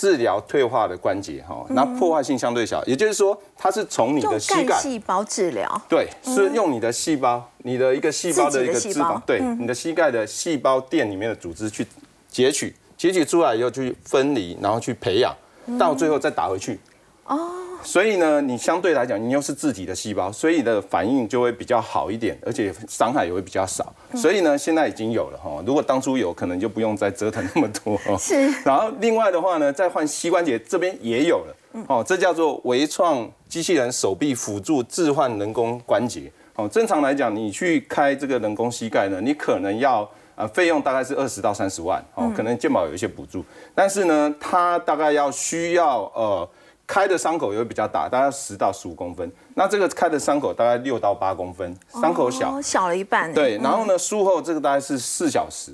[0.00, 11.86] 治疗退化的关节哈，那破坏性相对小，也就是说，它是从你的膝盖细胞治疗，对，是用你的细胞，你的一个细胞的一个脂肪，对，你的膝盖的细胞垫里面的组织去
[12.30, 15.36] 截取，截取出来以后去分离，然后去培养，
[15.78, 16.80] 到最后再打回去。
[17.26, 17.50] 哦。
[17.82, 23.92] 所以呢，你相对来讲，你又是自己的细胞，所以的反应就会比较好一点，而且伤害也会比较少。
[24.14, 25.62] 所以呢，现在已经有了哈。
[25.66, 27.98] 如果当初有可能就不用再折腾那么多。
[28.18, 28.50] 是。
[28.64, 31.56] 然后另外的话呢，再换膝关节这边也有了。
[31.88, 36.30] 哦，这叫做微创机器人手臂辅助置换人工关节。
[36.56, 42.04] 哦，正常来讲，你去开这个人工膝盖呢，你可能要啊费用大概是二十到三十万。
[42.14, 46.48] 哦，可能健保有一些补助，但是呢，它大概要需要呃。
[46.90, 49.30] 开的伤口也会比较大，大概十到十五公分。
[49.54, 53.32] 那这个开的伤口大概六到八公分，伤口小，小了一半。
[53.32, 55.70] 对，然后呢，术后这个大概是四小时。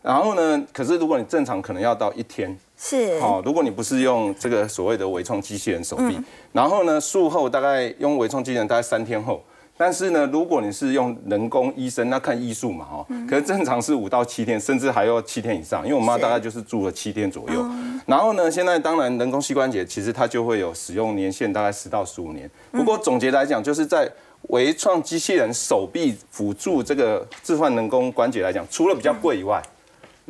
[0.00, 2.56] 然后呢，可是如果你正常，可能要到一天。
[2.76, 3.18] 是。
[3.20, 6.16] 哦，如果你不是用这个所谓的微创机器人手臂，
[6.52, 9.42] 然后呢，术后大概用微创机器人大概三天后。
[9.80, 15.82] 但是呢，如果你是用人工医生，那看医术嘛，哈，可是正常是五到七天，甚至还要七天以上。
[15.84, 17.64] 因为我妈大概就是住了七天左右。
[18.04, 22.50] 然后呢，现在当然人工膝关节其实它就会有使用年限，大概十到十五年。
[22.70, 24.06] 不过总结来讲，就是在
[24.48, 29.62] 微创机器人手臂辅助这个置换人工关节来讲，除了比较贵以外，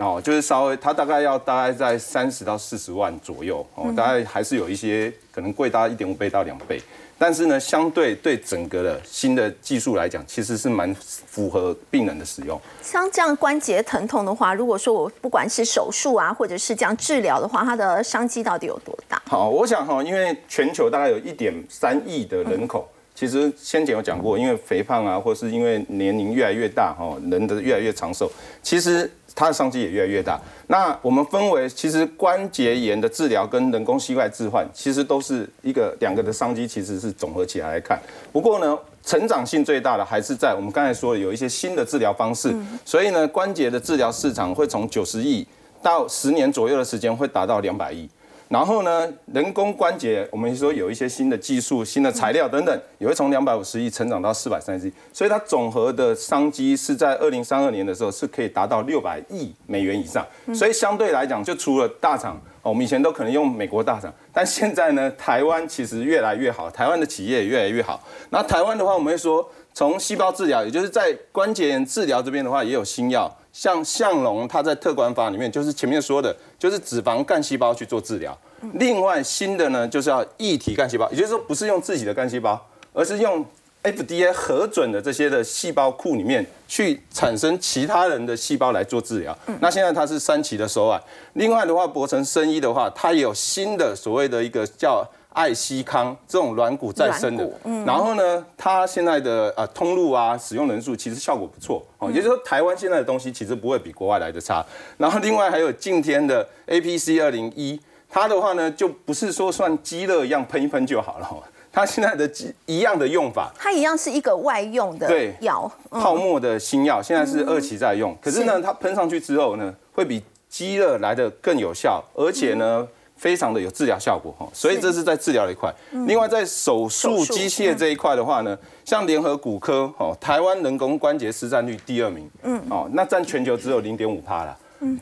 [0.01, 6.81] 哦，就是稍微它大概要大概在三十到四十万左右，哦，大概还是有一些可能贵大概一点五倍到两倍。
[7.19, 12.59] 但是呢，相对对整个的新的技术来讲，其实是蛮符合病人的使用。
[12.81, 19.21] 像这样关节疼痛的话，如果说我不管是手术啊，或者是这样治疗的话，它的商机到底有多大？
[19.27, 28.33] 好，我想哈，因为全球大概有一点三亿的人口，其实先前有讲过，因为肥胖啊，或是因为年龄越来越大，哈，人的越来越长寿，
[28.63, 29.11] 其实。
[29.35, 30.41] 它的商机也越来越大。
[30.67, 38.01] 那我们分为，其实关节炎的治疗跟人工膝盖置换，其实都是一个两个的商机，其实是总合起来来看。
[38.33, 42.55] 不过呢，成长性最大的还是在我们刚才说的有一些新的治疗方式。
[42.85, 45.47] 所以呢，关节的治疗市场会从九十亿
[45.83, 48.09] 到十年左右的时间会达到两百亿。
[48.51, 60.27] 然后呢，人工关节，我们说有一些新的技术、新的材料等等，也会从两百五十亿成长到四百三十亿，所以它总和的商机是在二零三二年的时候是可以达到六百亿美元以上。
[60.53, 68.03] 所以相对来讲，就除了大厂，我们以前都可能用美国大厂，但现在呢，台湾其实越来越好，台湾的企业也越来越好。
[68.31, 73.33] 那台湾的话，我们会说，从细胞治疗，也就是在关节炎治疗这边的话，也有新药。
[73.53, 78.37] 像向龙，他在特管法里面就是前面说的，就是脂肪干细胞去做治疗。
[78.75, 82.61] 另外新的呢，就是要异体干细胞，也就是说不是用自己的干细胞，
[82.93, 83.45] 而是用
[83.83, 89.37] FDA 核准的这些的细胞库里面去产生其他人的细胞来做治疗。
[89.61, 91.03] 那现在它是三期的手腕。
[91.33, 95.07] 另外的话，博成生医的话，它也有新的所谓的一个叫。
[95.33, 97.49] 爱希康这种软骨再生的，
[97.87, 104.65] 然后呢，它现在的呃通路啊，使用人数其实效果不错哦，也就是说台湾现在的东西其实不会比国外来的差。
[104.99, 111.29] 然后另外还有今天的 APC 二零一，它的话呢就不是说算鸡乐一样喷一喷就好了，
[111.73, 112.29] 它现在的
[112.67, 122.89] 一样的用法，它一样是一个外用的药，泡沫的新药，现在是二期在用，可是呢，它喷上去之后呢，会比鸡乐来的更有效，而且呢。
[123.21, 125.71] 非常的有治疗效果哈，所以这是在治疗的一块。
[126.07, 134.57] 另外在手术机械这一块的话呢，像联合骨科哦，台湾人工关节失战率第二名，嗯，哦，那占全球只有零点五帕啦。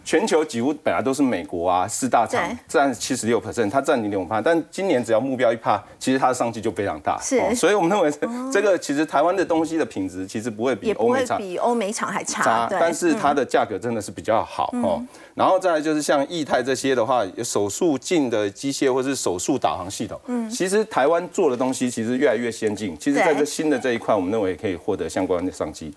[0.04, 7.18] 全球几乎本来都是美国啊四大厂占七十六 percent，它占零点五帕，但今年只要目标一帕，其实它的商机就非常大。
[7.20, 8.10] 是，所以我们认为
[8.52, 15.02] 这个其实台湾的东西的品质其实不会比欧美厂比欧美厂还差，但是它的价格真的是比较好哦。
[15.34, 22.96] 然后再来就是像易泰这些的话，手术镜的机械或是手术导航系统，嗯，其实台湾做的东西其实越来越先进。
[22.98, 25.94] 其实在这新的这一块，我们认为可以获得相关的商机。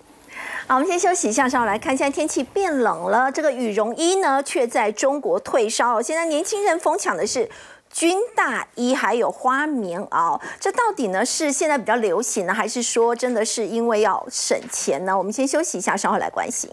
[0.68, 1.96] 好，我们先休息一下，稍后来看。
[1.96, 6.00] 现在天气变冷了，这个羽绒衣呢却在中国退烧。
[6.00, 7.50] 现在年轻人疯抢的是
[7.90, 10.40] 军大衣，还有花棉袄。
[10.60, 15.18] 这到底呢是现在比较流行呢，还是说真的是因为要省钱呢？
[15.18, 16.70] 我们先休息一下，稍后来关心。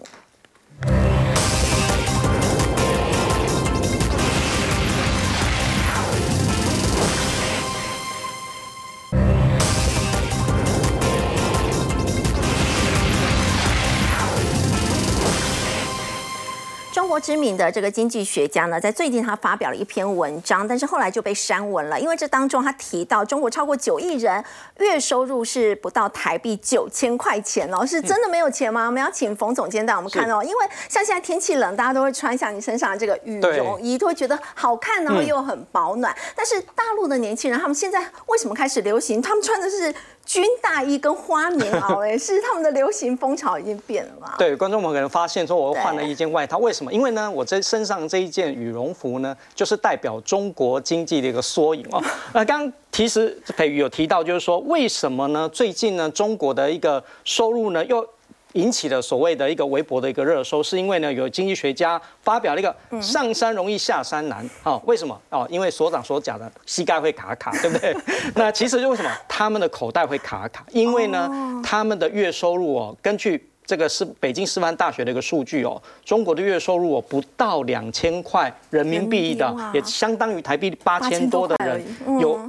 [17.10, 24.42] 国知名的这个经济学家呢，在最近他发表了一篇文章，但是后来就被删文了，因为这当中他提到中国超过九亿人
[24.78, 28.86] 月收入是不到台币九千块钱哦，是真的没有钱吗？
[28.86, 30.56] 我们要请冯总监带我们看哦，因为
[30.88, 36.14] 像现在天气冷，大家都会穿像你身上的这个羽绒衣，都会觉得好看，然后又很保暖。
[36.36, 39.20] 但是大陆的年轻人，他们现在为什么开始流行？
[39.20, 39.92] 他们穿的是。
[40.30, 44.34] 军大衣跟花棉袄， 哎，是他们的流行风潮已经变了吗？
[44.38, 46.92] 对，观众们可能发现说，我换了一件外套，为什么？
[46.92, 52.00] 因为呢，我这身上这一件羽绒服呢，就是代表中国经济的一个缩影哦。
[52.32, 55.48] 那刚其实培宇有提到，就是说为什么呢？
[55.48, 58.06] 最近呢，中国的一个收入呢又。
[58.54, 64.80] 引起了所谓的一个微博的一个热搜，是因为呢有经济学家发表了一个上山容易下山难啊？
[64.84, 65.46] 为什么哦？
[65.50, 67.94] 因为所长所讲的膝盖会卡卡，对不对？
[68.34, 70.64] 那其实就为什么他们的口袋会卡卡？
[70.72, 71.30] 因为呢
[71.62, 81.82] 他们的月收入哦，根据这个是北京师范大学的一个数据哦，中国的月收入哦不到两千块人民币的，也相当于台币八千多的人
[82.20, 82.40] 有。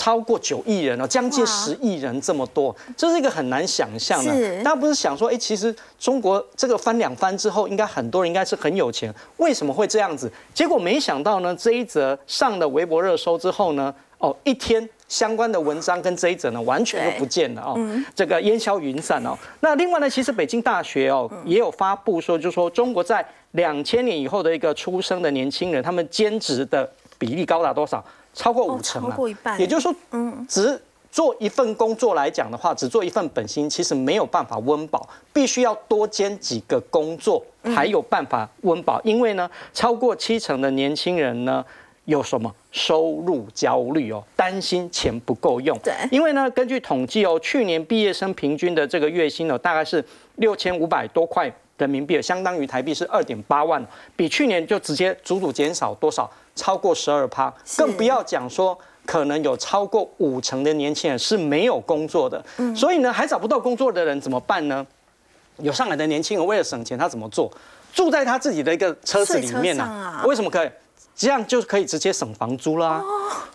[0.00, 4.62] 超过九亿人哦，将近十亿人这么多，这是一个很难想象的。
[4.62, 10.32] 大家不是想说，哎，其实中国这个翻两番之后，应该很多人应该是很有钱，为什么会这样子？
[10.54, 17.76] 结果没想到呢，这一则上了微博热搜之后呢，哦，一天相关的文章跟这一则呢，完全都不见了哦，
[18.14, 19.36] 这个烟消云散哦。
[19.60, 28.02] 那另外呢，其实北京大学哦也有发布说，就说中国在两千年以后的一个出生的年轻人，他们兼职的比例高达多少？
[28.32, 29.16] 超过五成了，
[29.58, 39.00] 也就是说，嗯，只做一份工作来讲的话，只做一份本薪，其实没有办法温饱，必须要多兼几个工作，才有办法温饱。
[39.02, 41.64] 因为呢，超过七成的年轻人呢，
[42.04, 45.76] 有什么收入焦虑哦，担心钱不够用。
[45.82, 50.04] 对，因为呢，根据统计哦，去年毕业生平均的这个月薪呢，大概是
[50.36, 56.30] 六千五百多块人民币，相当于台币是二点八万，比去年就直接足足减少多少？
[56.60, 62.44] 超过十二趴，更不要讲说可能有超过五成的年轻人是没有工作的，
[62.76, 64.86] 所以呢，还找不到工作的人怎么办呢？
[65.56, 67.50] 有上海的年轻人为了省钱，他怎么做？
[67.94, 70.20] 住在他自己的一个车子里面呢？
[70.26, 70.70] 为什么可以？
[71.16, 73.02] 这样就可以直接省房租啦。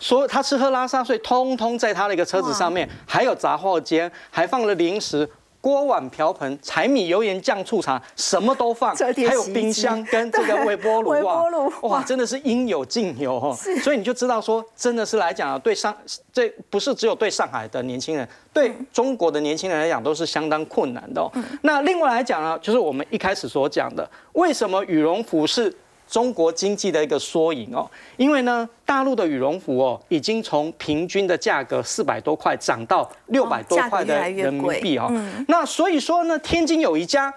[0.00, 5.28] 所以他吃喝拉撒睡，通通在他的一个车子上面，还有杂货间，还放了零食。
[5.66, 11.42] 锅碗瓢盆、柴米油盐酱醋茶，什么都放，还有冰箱跟这个微波炉 哇，
[11.82, 13.52] 哇，真的是应有尽有哦。
[13.82, 15.92] 所以你就知道说，真的是来讲，对上
[16.32, 21.28] 这不是只有对上海的年轻人，对中国的年轻人来讲都是相当困难的哦。
[21.62, 25.74] 那另外来讲呢，就是我们一开始所讲的，为什么羽绒服是？
[26.08, 35.10] 中国经济的一个缩影哦，因为呢，大陆的羽绒服哦，已经从平均的价格四百多块涨到六百多块的人民币哦。
[35.48, 37.32] 那所以说呢，天津有一家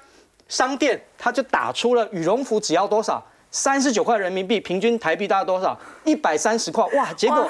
[0.48, 7.12] 商店，他就打出了羽绒服只要多少，三十九块人民币，平均台币大概多少，一百三十块哇！
[7.14, 7.50] 结果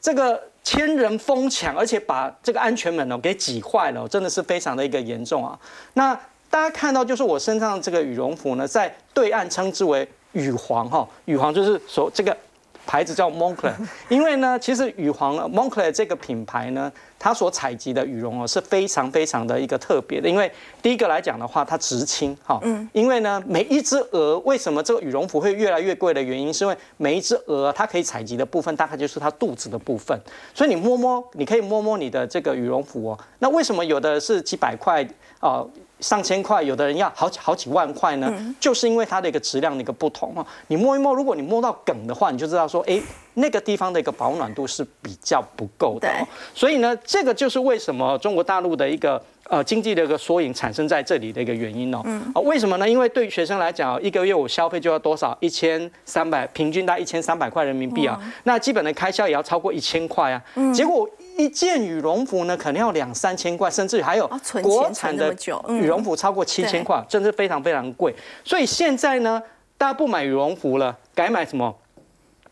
[0.00, 5.58] 这个千人疯抢，而且把这个安全门哦给挤坏了，真的是非常的一个严重啊。
[5.94, 6.14] 那
[6.48, 10.08] 大家看到就是我身上这个羽绒服呢，在对岸称之为。
[10.36, 12.36] 羽皇哈，羽皇就是说这个
[12.86, 13.72] 牌子叫 Moncler，
[14.08, 20.48] 因为呢，其实羽皇 Moncler 这个品牌呢，它所采集的羽绒哦是非常非常的一个特别的，因为
[20.80, 30.16] 第一个来讲的话，它直清哈，嗯，因为呢，每一只鹅为什么这个羽绒服会越来越贵的原因，是因为每一只鹅它可以采集的部分大概就是它肚子的部分，
[30.54, 35.04] 所以你摸摸，你可以摸摸你的这个羽绒服哦，那为什么有的是几百块
[35.40, 35.64] 啊？
[36.00, 40.46] 上千块，有的人要好几好几万块呢，就是因为它的一个质量的一个不同啊。
[40.66, 43.00] 你摸一摸，如果你摸到梗的话，你就知道说，哎，
[43.34, 46.08] 那个地方的一个保暖度是比较不够的。
[46.08, 52.00] 哦所以呢，这个就是为什么中国大陆的一个呃，经济的一个缩影产生在这里的一个原因哦。
[52.04, 52.20] 嗯。
[52.34, 52.88] 啊，为什么呢？
[52.88, 55.36] 因为对于学生来讲，一个月我消费就要多少？
[55.40, 58.20] 一千三百，平均大一千三百块人民币啊。
[58.44, 60.42] 那基本的开销也要超过一千块啊。
[60.56, 60.74] 嗯。
[60.74, 64.26] 结果一件羽绒服呢，可能要两三千块，甚至还有
[64.62, 65.34] 国产的
[65.68, 68.14] 羽绒服超过七千块，真是非常非常贵。
[68.44, 69.42] 所以现在呢，
[69.76, 71.74] 大家不买羽绒服了，改买什么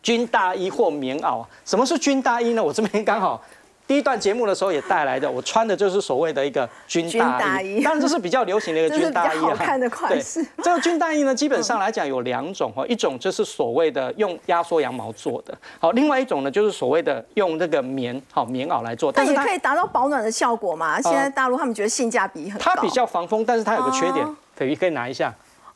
[0.03, 1.45] 军大衣或棉袄。
[1.65, 2.63] 什么是军大衣呢？
[2.63, 3.43] 我这边刚好。
[3.87, 10.45] 第一段节目的时候也带来的，我穿的就是所谓的一个军大衣，当然这是比较流行的一个军大衣好看的款式。
[10.63, 21.01] 这个军大衣呢，基本上来讲有两种哈，一种就是所谓的用压缩羊毛做的，好，另外一种呢就是所谓的用那个棉好棉袄来做，但也可以达到保暖的效果嘛。
[21.03, 22.73] 现在大陆他们觉得性价比很高。
[22.75, 24.27] 它比较防风，但是它有个缺点，
[24.57, 25.35] 可以可以拿一下。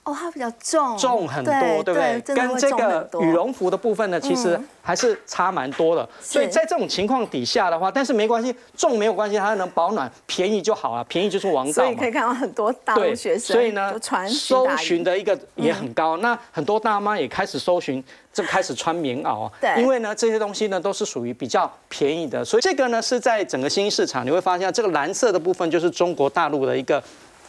[0.09, 1.53] 哦，它比较重，重很多，
[1.85, 2.21] 对不对？
[2.35, 6.09] 跟这个羽绒服的部分呢，其实还是差蛮多的。
[6.19, 13.95] 所以在这种情况底下的话，但是没关系，重没有关系，它能保暖，便宜就好了，便宜就是王道所以可以看到很多大陆学生，所以呢，
[14.29, 16.17] 搜寻的一个也很高。
[16.17, 18.03] 那很多大妈也开始搜寻，
[18.33, 19.51] 就开始穿棉袄。
[19.61, 27.03] 对，因为呢，这些东西呢都是属于比较便宜的，所以这个呢是在整个新兴市场，你会发现这个蓝色的部分就是中国大陆的一个。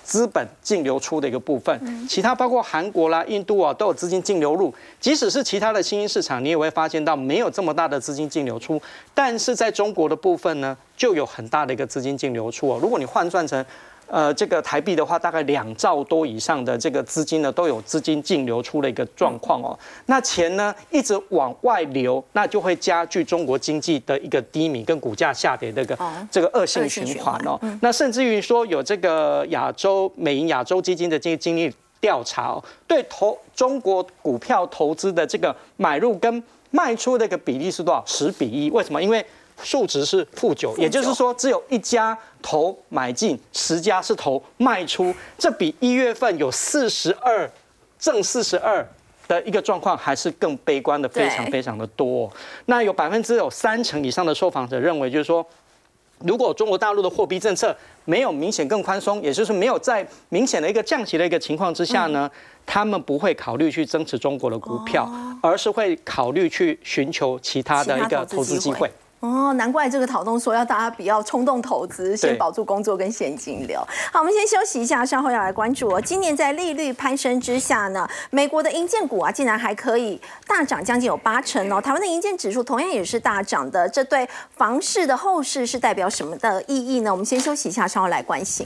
[0.09, 4.73] 资本净流出的一个部分，其他包括韩国啦、印度啊，都有资金净流入。
[4.99, 8.81] 即使是其他的新兴市场，你也会发现到没有这么大的资金净流出，
[9.13, 12.79] 但是在中国的部分呢，就有很大的一个资金净流出哦。
[12.81, 13.63] 如果你换算成
[14.09, 19.77] 呃，这个台币的话，大概两兆多以上的这个资金呢，都有资金净流出的一个状况哦。
[20.07, 25.97] 那钱呢一直往外流，那就会加剧中国经济的一个低迷跟股价下跌的一个
[26.31, 27.59] 这个恶性循环哦。
[27.81, 38.03] 那甚至于说有这个亚洲美银亚洲基金的这个经历调查哦，对投中国股票投资的这个买入跟卖出的一个比例是多少？
[38.05, 38.69] 十比一。
[38.69, 39.01] 为什么？
[39.01, 39.25] 因为
[39.63, 47.49] 数值是负九，也就是说只有一家投买进，十家是投卖出，这比一月份有四十二
[47.97, 48.87] 正四十二
[49.27, 52.31] 的一个状况还是更悲观的，非常非常的多。
[52.65, 55.45] 那有百分之有三成以上的受访者认为，就是说，
[56.19, 62.29] 如果中国大陆的货币政策没有明显更宽松，也就是没有在明显的一个降息的一个情况之下呢，
[62.65, 65.07] 他们不会考虑去增持中国的股票，
[65.41, 68.89] 而是会考虑去寻求其他的一个投资机会。
[69.21, 73.77] 哦，难怪这个讨论说要大家不要冲动投资，先保住工作跟现金流。
[74.13, 75.99] 好，我们先休息一下，稍后要来关注哦。
[75.99, 81.81] 今年在利率攀升之下呢，美国的银建股啊，竟然还可以大涨将近有八成哦。
[81.81, 87.11] 台湾的银建指数同样也是大涨的，这对房市的后市是代表什么的意义呢？
[87.11, 88.65] 我们先休息一下，稍后来关心。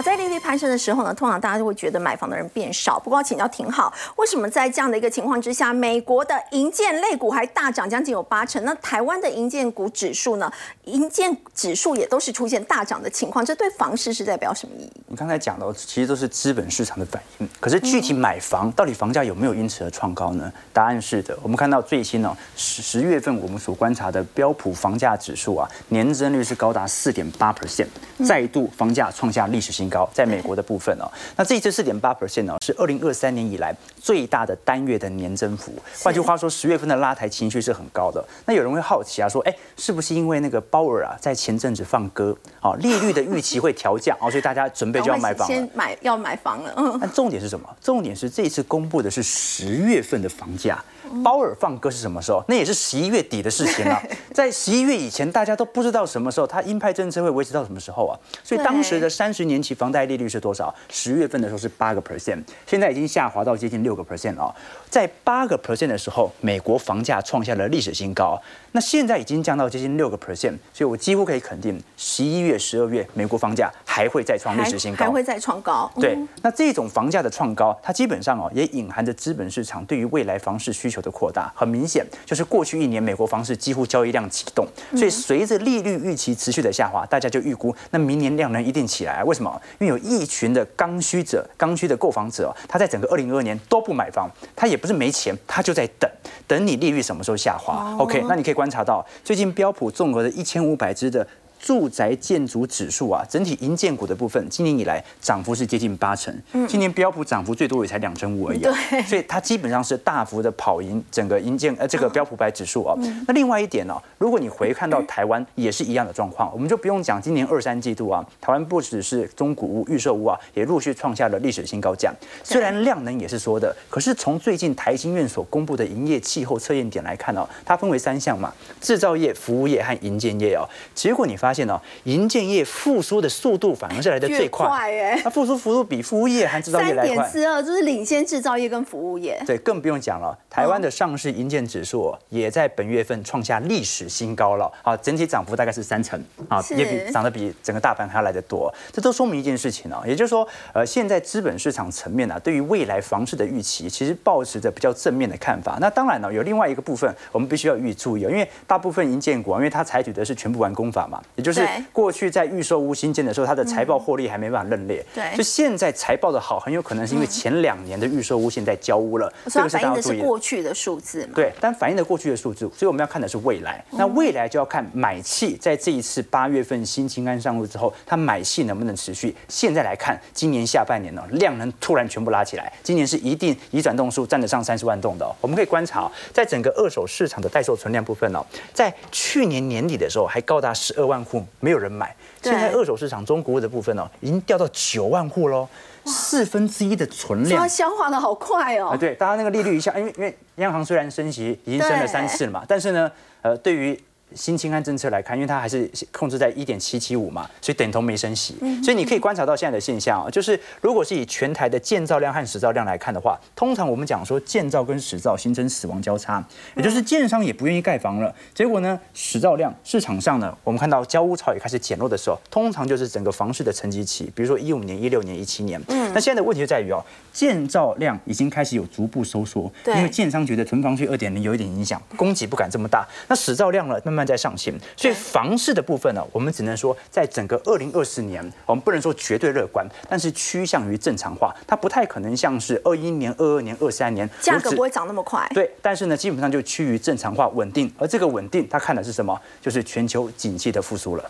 [0.00, 2.98] 好，在利率攀升的时候呢，通常大家就会觉得买房的人变少。
[2.98, 8.64] 不过，请教挺好，为什么在这样的一个情况之下，美国的银建类股还大涨将近有八成？
[8.64, 10.50] 那台湾的银建股指数呢？
[10.84, 14.92] 银建指数也都是出现大涨的情况，这对房市是代表什么意义？
[15.08, 17.46] 你刚才讲的其实都是资本市场的反应。
[17.60, 20.50] 可是具体买房，到底房价有没有因此而创高呢？
[20.72, 21.38] 答案是的。
[21.42, 27.88] 我们看到最新哦，十十月份我们所观察的标普房价指数啊，年增率是高达四点八 percent，
[28.26, 35.72] 再度房价创下历史新高，在美国的部分哦，那这一次四点八 percent 呢，是二零二三年以来最大的单月的年增幅。
[36.02, 38.24] 换句话说，十月份的拉抬情绪是很高的。
[38.46, 46.72] 那有人会好奇啊，说，哎，是不是因为那个鲍尔啊，在前阵子放歌，哦，利率的预期会调降，哦，所以大家准备就要买房，先买要买房了。
[46.76, 47.68] 嗯，但重点是什么？
[47.82, 50.82] 重点是这一次公布的是十月份的房价。
[51.22, 52.42] 鲍尔放歌是什么时候？
[52.48, 54.00] 那也是十一月底的事情了。
[54.32, 58.18] 在十一月以前，大家都不知道什么时候，它鹰派政策会维持到什么时候啊？
[58.44, 60.74] 所以当时的三十年期房贷利率是多少？
[60.88, 64.54] 十月份的时候是八个 percent，现在已经下滑到接近六个 percent 了。
[64.88, 68.40] 在八个 percent 的时候，美国房价创下了历史新高。
[68.72, 75.90] 那现在已经降到接近六个 percent，所以我几乎可以肯定，十一月、十二月美国房价还会再创历史新高，还会再创高。
[75.96, 81.52] 对，那这种房价的创高，它基本上哦也隐含着资本市场对于未来房市需求的扩大。
[81.56, 84.64] 很明显，就是过去一年美国房市几乎交易量启动，
[84.96, 89.24] 所以随着利率预期持续的下滑，大家就预估那明年量能一定起来。
[89.24, 89.60] 为什么？
[89.80, 96.08] 因为有一群的刚需者、刚需的购房者，他在整个二零二二年都不买房，他也不是没钱，他就在等，
[96.46, 97.96] 等你利率什么时候下滑。
[97.98, 98.54] OK，那你可以。
[98.60, 101.26] 观察到最近标普综合的一千五百只的
[101.60, 106.34] 住宅建筑指数啊，整体银建股的部分，今年以来涨幅是接近八成。
[106.52, 108.60] 嗯，今年标普涨幅最多也才两成五而已。
[108.60, 112.98] 对，所以它基本上是大幅的跑赢整个银建呃这个标普百指数哦。
[113.28, 122.10] 那另外一点呢，如果你回看到台湾也是一样的状况，我们就不用讲今年二三季度啊，台湾不只是中古屋、预售屋啊，也陆续创下了历史新高价。
[122.42, 128.50] 虽然量能也是缩的，可是从最近台新院所公布的营业气候测验点来看哦，它分为三项嘛，
[128.80, 130.64] 制造业、服务业和营建业哦。
[130.94, 137.14] 结果你发现哦，银建业复苏的速度反而是来的最快，哎，它复苏幅度比服务业和制造业来快。
[137.14, 139.42] 三点四二就是领先制造业跟服务业。
[139.46, 144.70] 对，更不用讲了，台湾的上市银建指数也在本月份创下历史新高了。
[144.82, 148.72] 啊，整体涨幅大概是三成，啊，也比涨得比整个大盘还要来得多。
[148.92, 155.78] 这都说明一件事情哦，也就是说，呃，现在资本市场层面呢，对于未来房市的预期，其实保持着比较正面的看法。
[155.80, 165.02] 那当然呢，有另外一个部分，我们必须要予以注意哦，因为大部分银建股，因为它采取的是全部完工法嘛，也就是过去在预售屋新建的时候，它的财报获利还没办法认列。
[165.14, 171.32] 对，就现在财报的好，很有可能是因为前两年的预售屋现在交屋了，这个是反映的是过去的数字嘛？
[171.34, 173.82] 对，但反映的过去的数字，所以我们要看的是未来。
[173.92, 179.34] 那未来就要看买气在这一次八月份新清安上路之后，它买气能不能持续？
[179.48, 185.24] 现在来看，今年下半年呢，量能突然全部拉起来，今年是一定移转栋数占得上三十万栋的。
[185.24, 192.14] 哦我们可以观察，在整个二手市场的待售存量部分呢，在去年年底的时候还高达十二万户，没有人买。
[192.42, 195.68] 现在二手市场中古屋的部分呢，已经掉到九万户喽，
[196.04, 198.88] 四分之一的存量，消化的好快哦。
[198.88, 203.10] 啊，对，大家那个利率一下，因为因为央行虽然升息已经升了三次了嘛，但是呢，
[203.42, 203.98] 呃，对于
[204.34, 208.56] 新清安政策来看，因为它还是控制在一点七七五嘛，所以等同没升息。
[208.82, 216.42] 所以你可以观察到现在的现象啊，就是如果是以全台的建造量和实造量来看的话，通常我们讲说建造跟实造形成死亡交叉，
[216.76, 218.34] 也就是建商也不愿意盖房了。
[218.54, 225.80] 结果呢，实造量市场上呢，我们看到交屋潮也开始减弱的时候，通常就是整个房市的沉积期，比如说一五年、一六年、一七年。
[225.88, 233.06] 嗯，那现在的问题就在于哦，建造量已经开始有逐步收缩，因为建商觉得囤房税二点零有一点影响，供给不敢这么大。
[233.28, 245.46] 那实造量了，慢慢在上行，所以房市的部分呢，我们只能说，在整个二零二四年，我们不能说绝对乐观，但是趋向于正常化，它不太可能像是二一年、二二年、二三年价格不会涨那么快。
[245.54, 249.38] 对，但是呢，基本上就趋于正常化、稳定，而这个稳定，它看的是什么？
[249.60, 251.24] 就是全球景气的复苏了。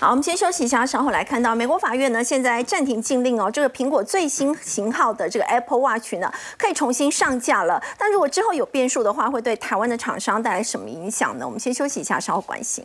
[0.00, 7.82] 好，我们先休息一下，稍后来看到美国法院呢，现在暂停禁令哦，这个苹果最新型号的这个 Apple Watch 呢，可以重新上架了。
[7.96, 11.46] 但如果之后有变数的话，会对台湾的厂商带来什么影响呢？
[11.46, 12.84] 我们先休息一下，稍后关心。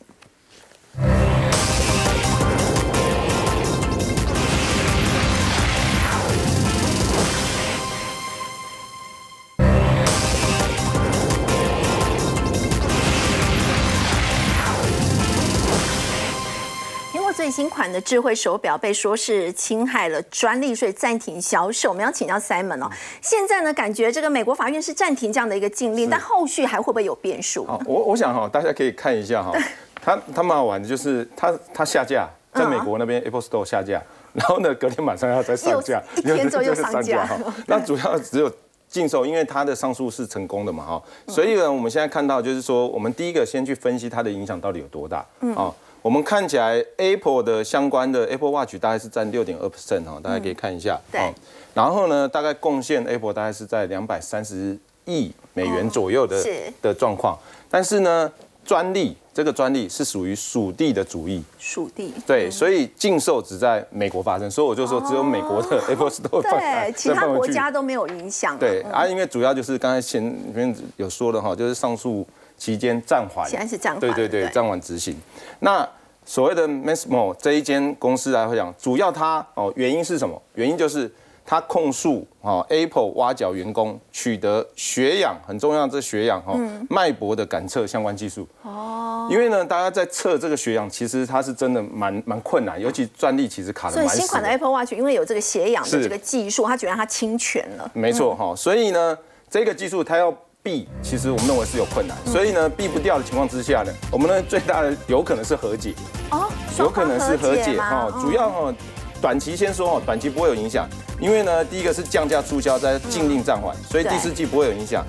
[17.48, 21.88] 最新款的智慧手表被说是侵害了专利税，暂停销售。
[21.88, 22.92] 我们要请教 Simon 哦，
[23.22, 27.66] 现在呢，感觉这个美国法院是暂停这样的一个禁令，但后续还会不会有变数？
[27.66, 29.58] 好，我我想哈，大家可以看一下哈，
[30.02, 37.38] 他他蛮好玩的，就是他他下架，在美国那边 Apple Store 下架，然后呢，隔天马上要再上架，一天之后又 上架哈。
[37.66, 38.52] 那主要只有
[38.90, 45.74] 禁售，因为他的上诉是成功的嘛哈，所以呢，我们现在看到就是说，我们第一个先去分析它的影响到底有多大，嗯啊。
[46.02, 51.00] 我们看起来，Apple 的相关的 Apple Watch 大概是占六点二 percent 哈，大家可以看一下。
[51.12, 51.34] 对。
[51.74, 56.44] 然后呢，大概贡献 Apple 大概是在两百三十亿美元左右的
[56.82, 57.38] 的状况。
[57.70, 58.32] 但是呢，
[58.64, 61.44] 专利这个专利是属于属地的主义。
[61.60, 62.14] 属地。
[62.26, 68.58] 对，所以禁售只在美国发生，所以我就说只有美国的 Apple Store 对，其他国家都没有影响。
[68.58, 72.26] 对啊，因为主要就是刚才前面有说的哈，就是上诉
[72.58, 73.50] 期间暂缓。
[73.50, 74.00] 现在是暂缓。
[74.00, 75.16] 对对对，暂缓执行。
[75.60, 75.88] 那
[76.26, 80.42] 所谓的 Massimo 这一间公司来讲，主要它哦原因是什么？
[80.56, 81.10] 原因就是
[81.46, 89.30] 它控诉哦 Apple 挖角员工取得血氧很重要，这血氧哈脉搏的感测相关技术哦。
[89.32, 97.90] 因为呢，大家在测这个血氧，其实它是真的蛮蛮困难，尤其专利其实卡的蛮所以新款的 Apple Watch 因为有这个血氧的这个技术，它觉得它侵权了。
[97.94, 99.18] 没错哈，所以呢，
[99.50, 100.38] 这个技术它要。
[100.68, 105.94] 避其实我们认为是有困难，所以呢避不掉的情况之下呢，我们呢最大的有可能是和解
[106.30, 108.74] 哦，有可能是和解哈，主要哈
[109.22, 110.86] 短期先说哦，短期不会有影响，
[111.22, 115.06] 因为呢第一个是降价促销在禁令暂缓，所以第四季不会有影响。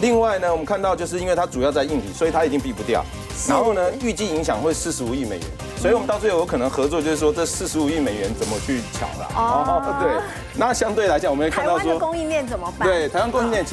[0.00, 3.04] 另外呢，我们看到就是因为它主要在硬体，所以它一定避不掉。
[3.46, 5.46] 然后呢，预计影响会四十五亿美元，
[5.76, 9.28] 所以我们到最后有可能合作，就是说这四十五亿美元怎么去抢了？
[9.36, 10.12] 哦， 对。
[10.54, 12.88] 那相对来讲，我们也看到说，台湾的供应链怎么办？
[12.88, 13.70] 对，台湾供应链其实。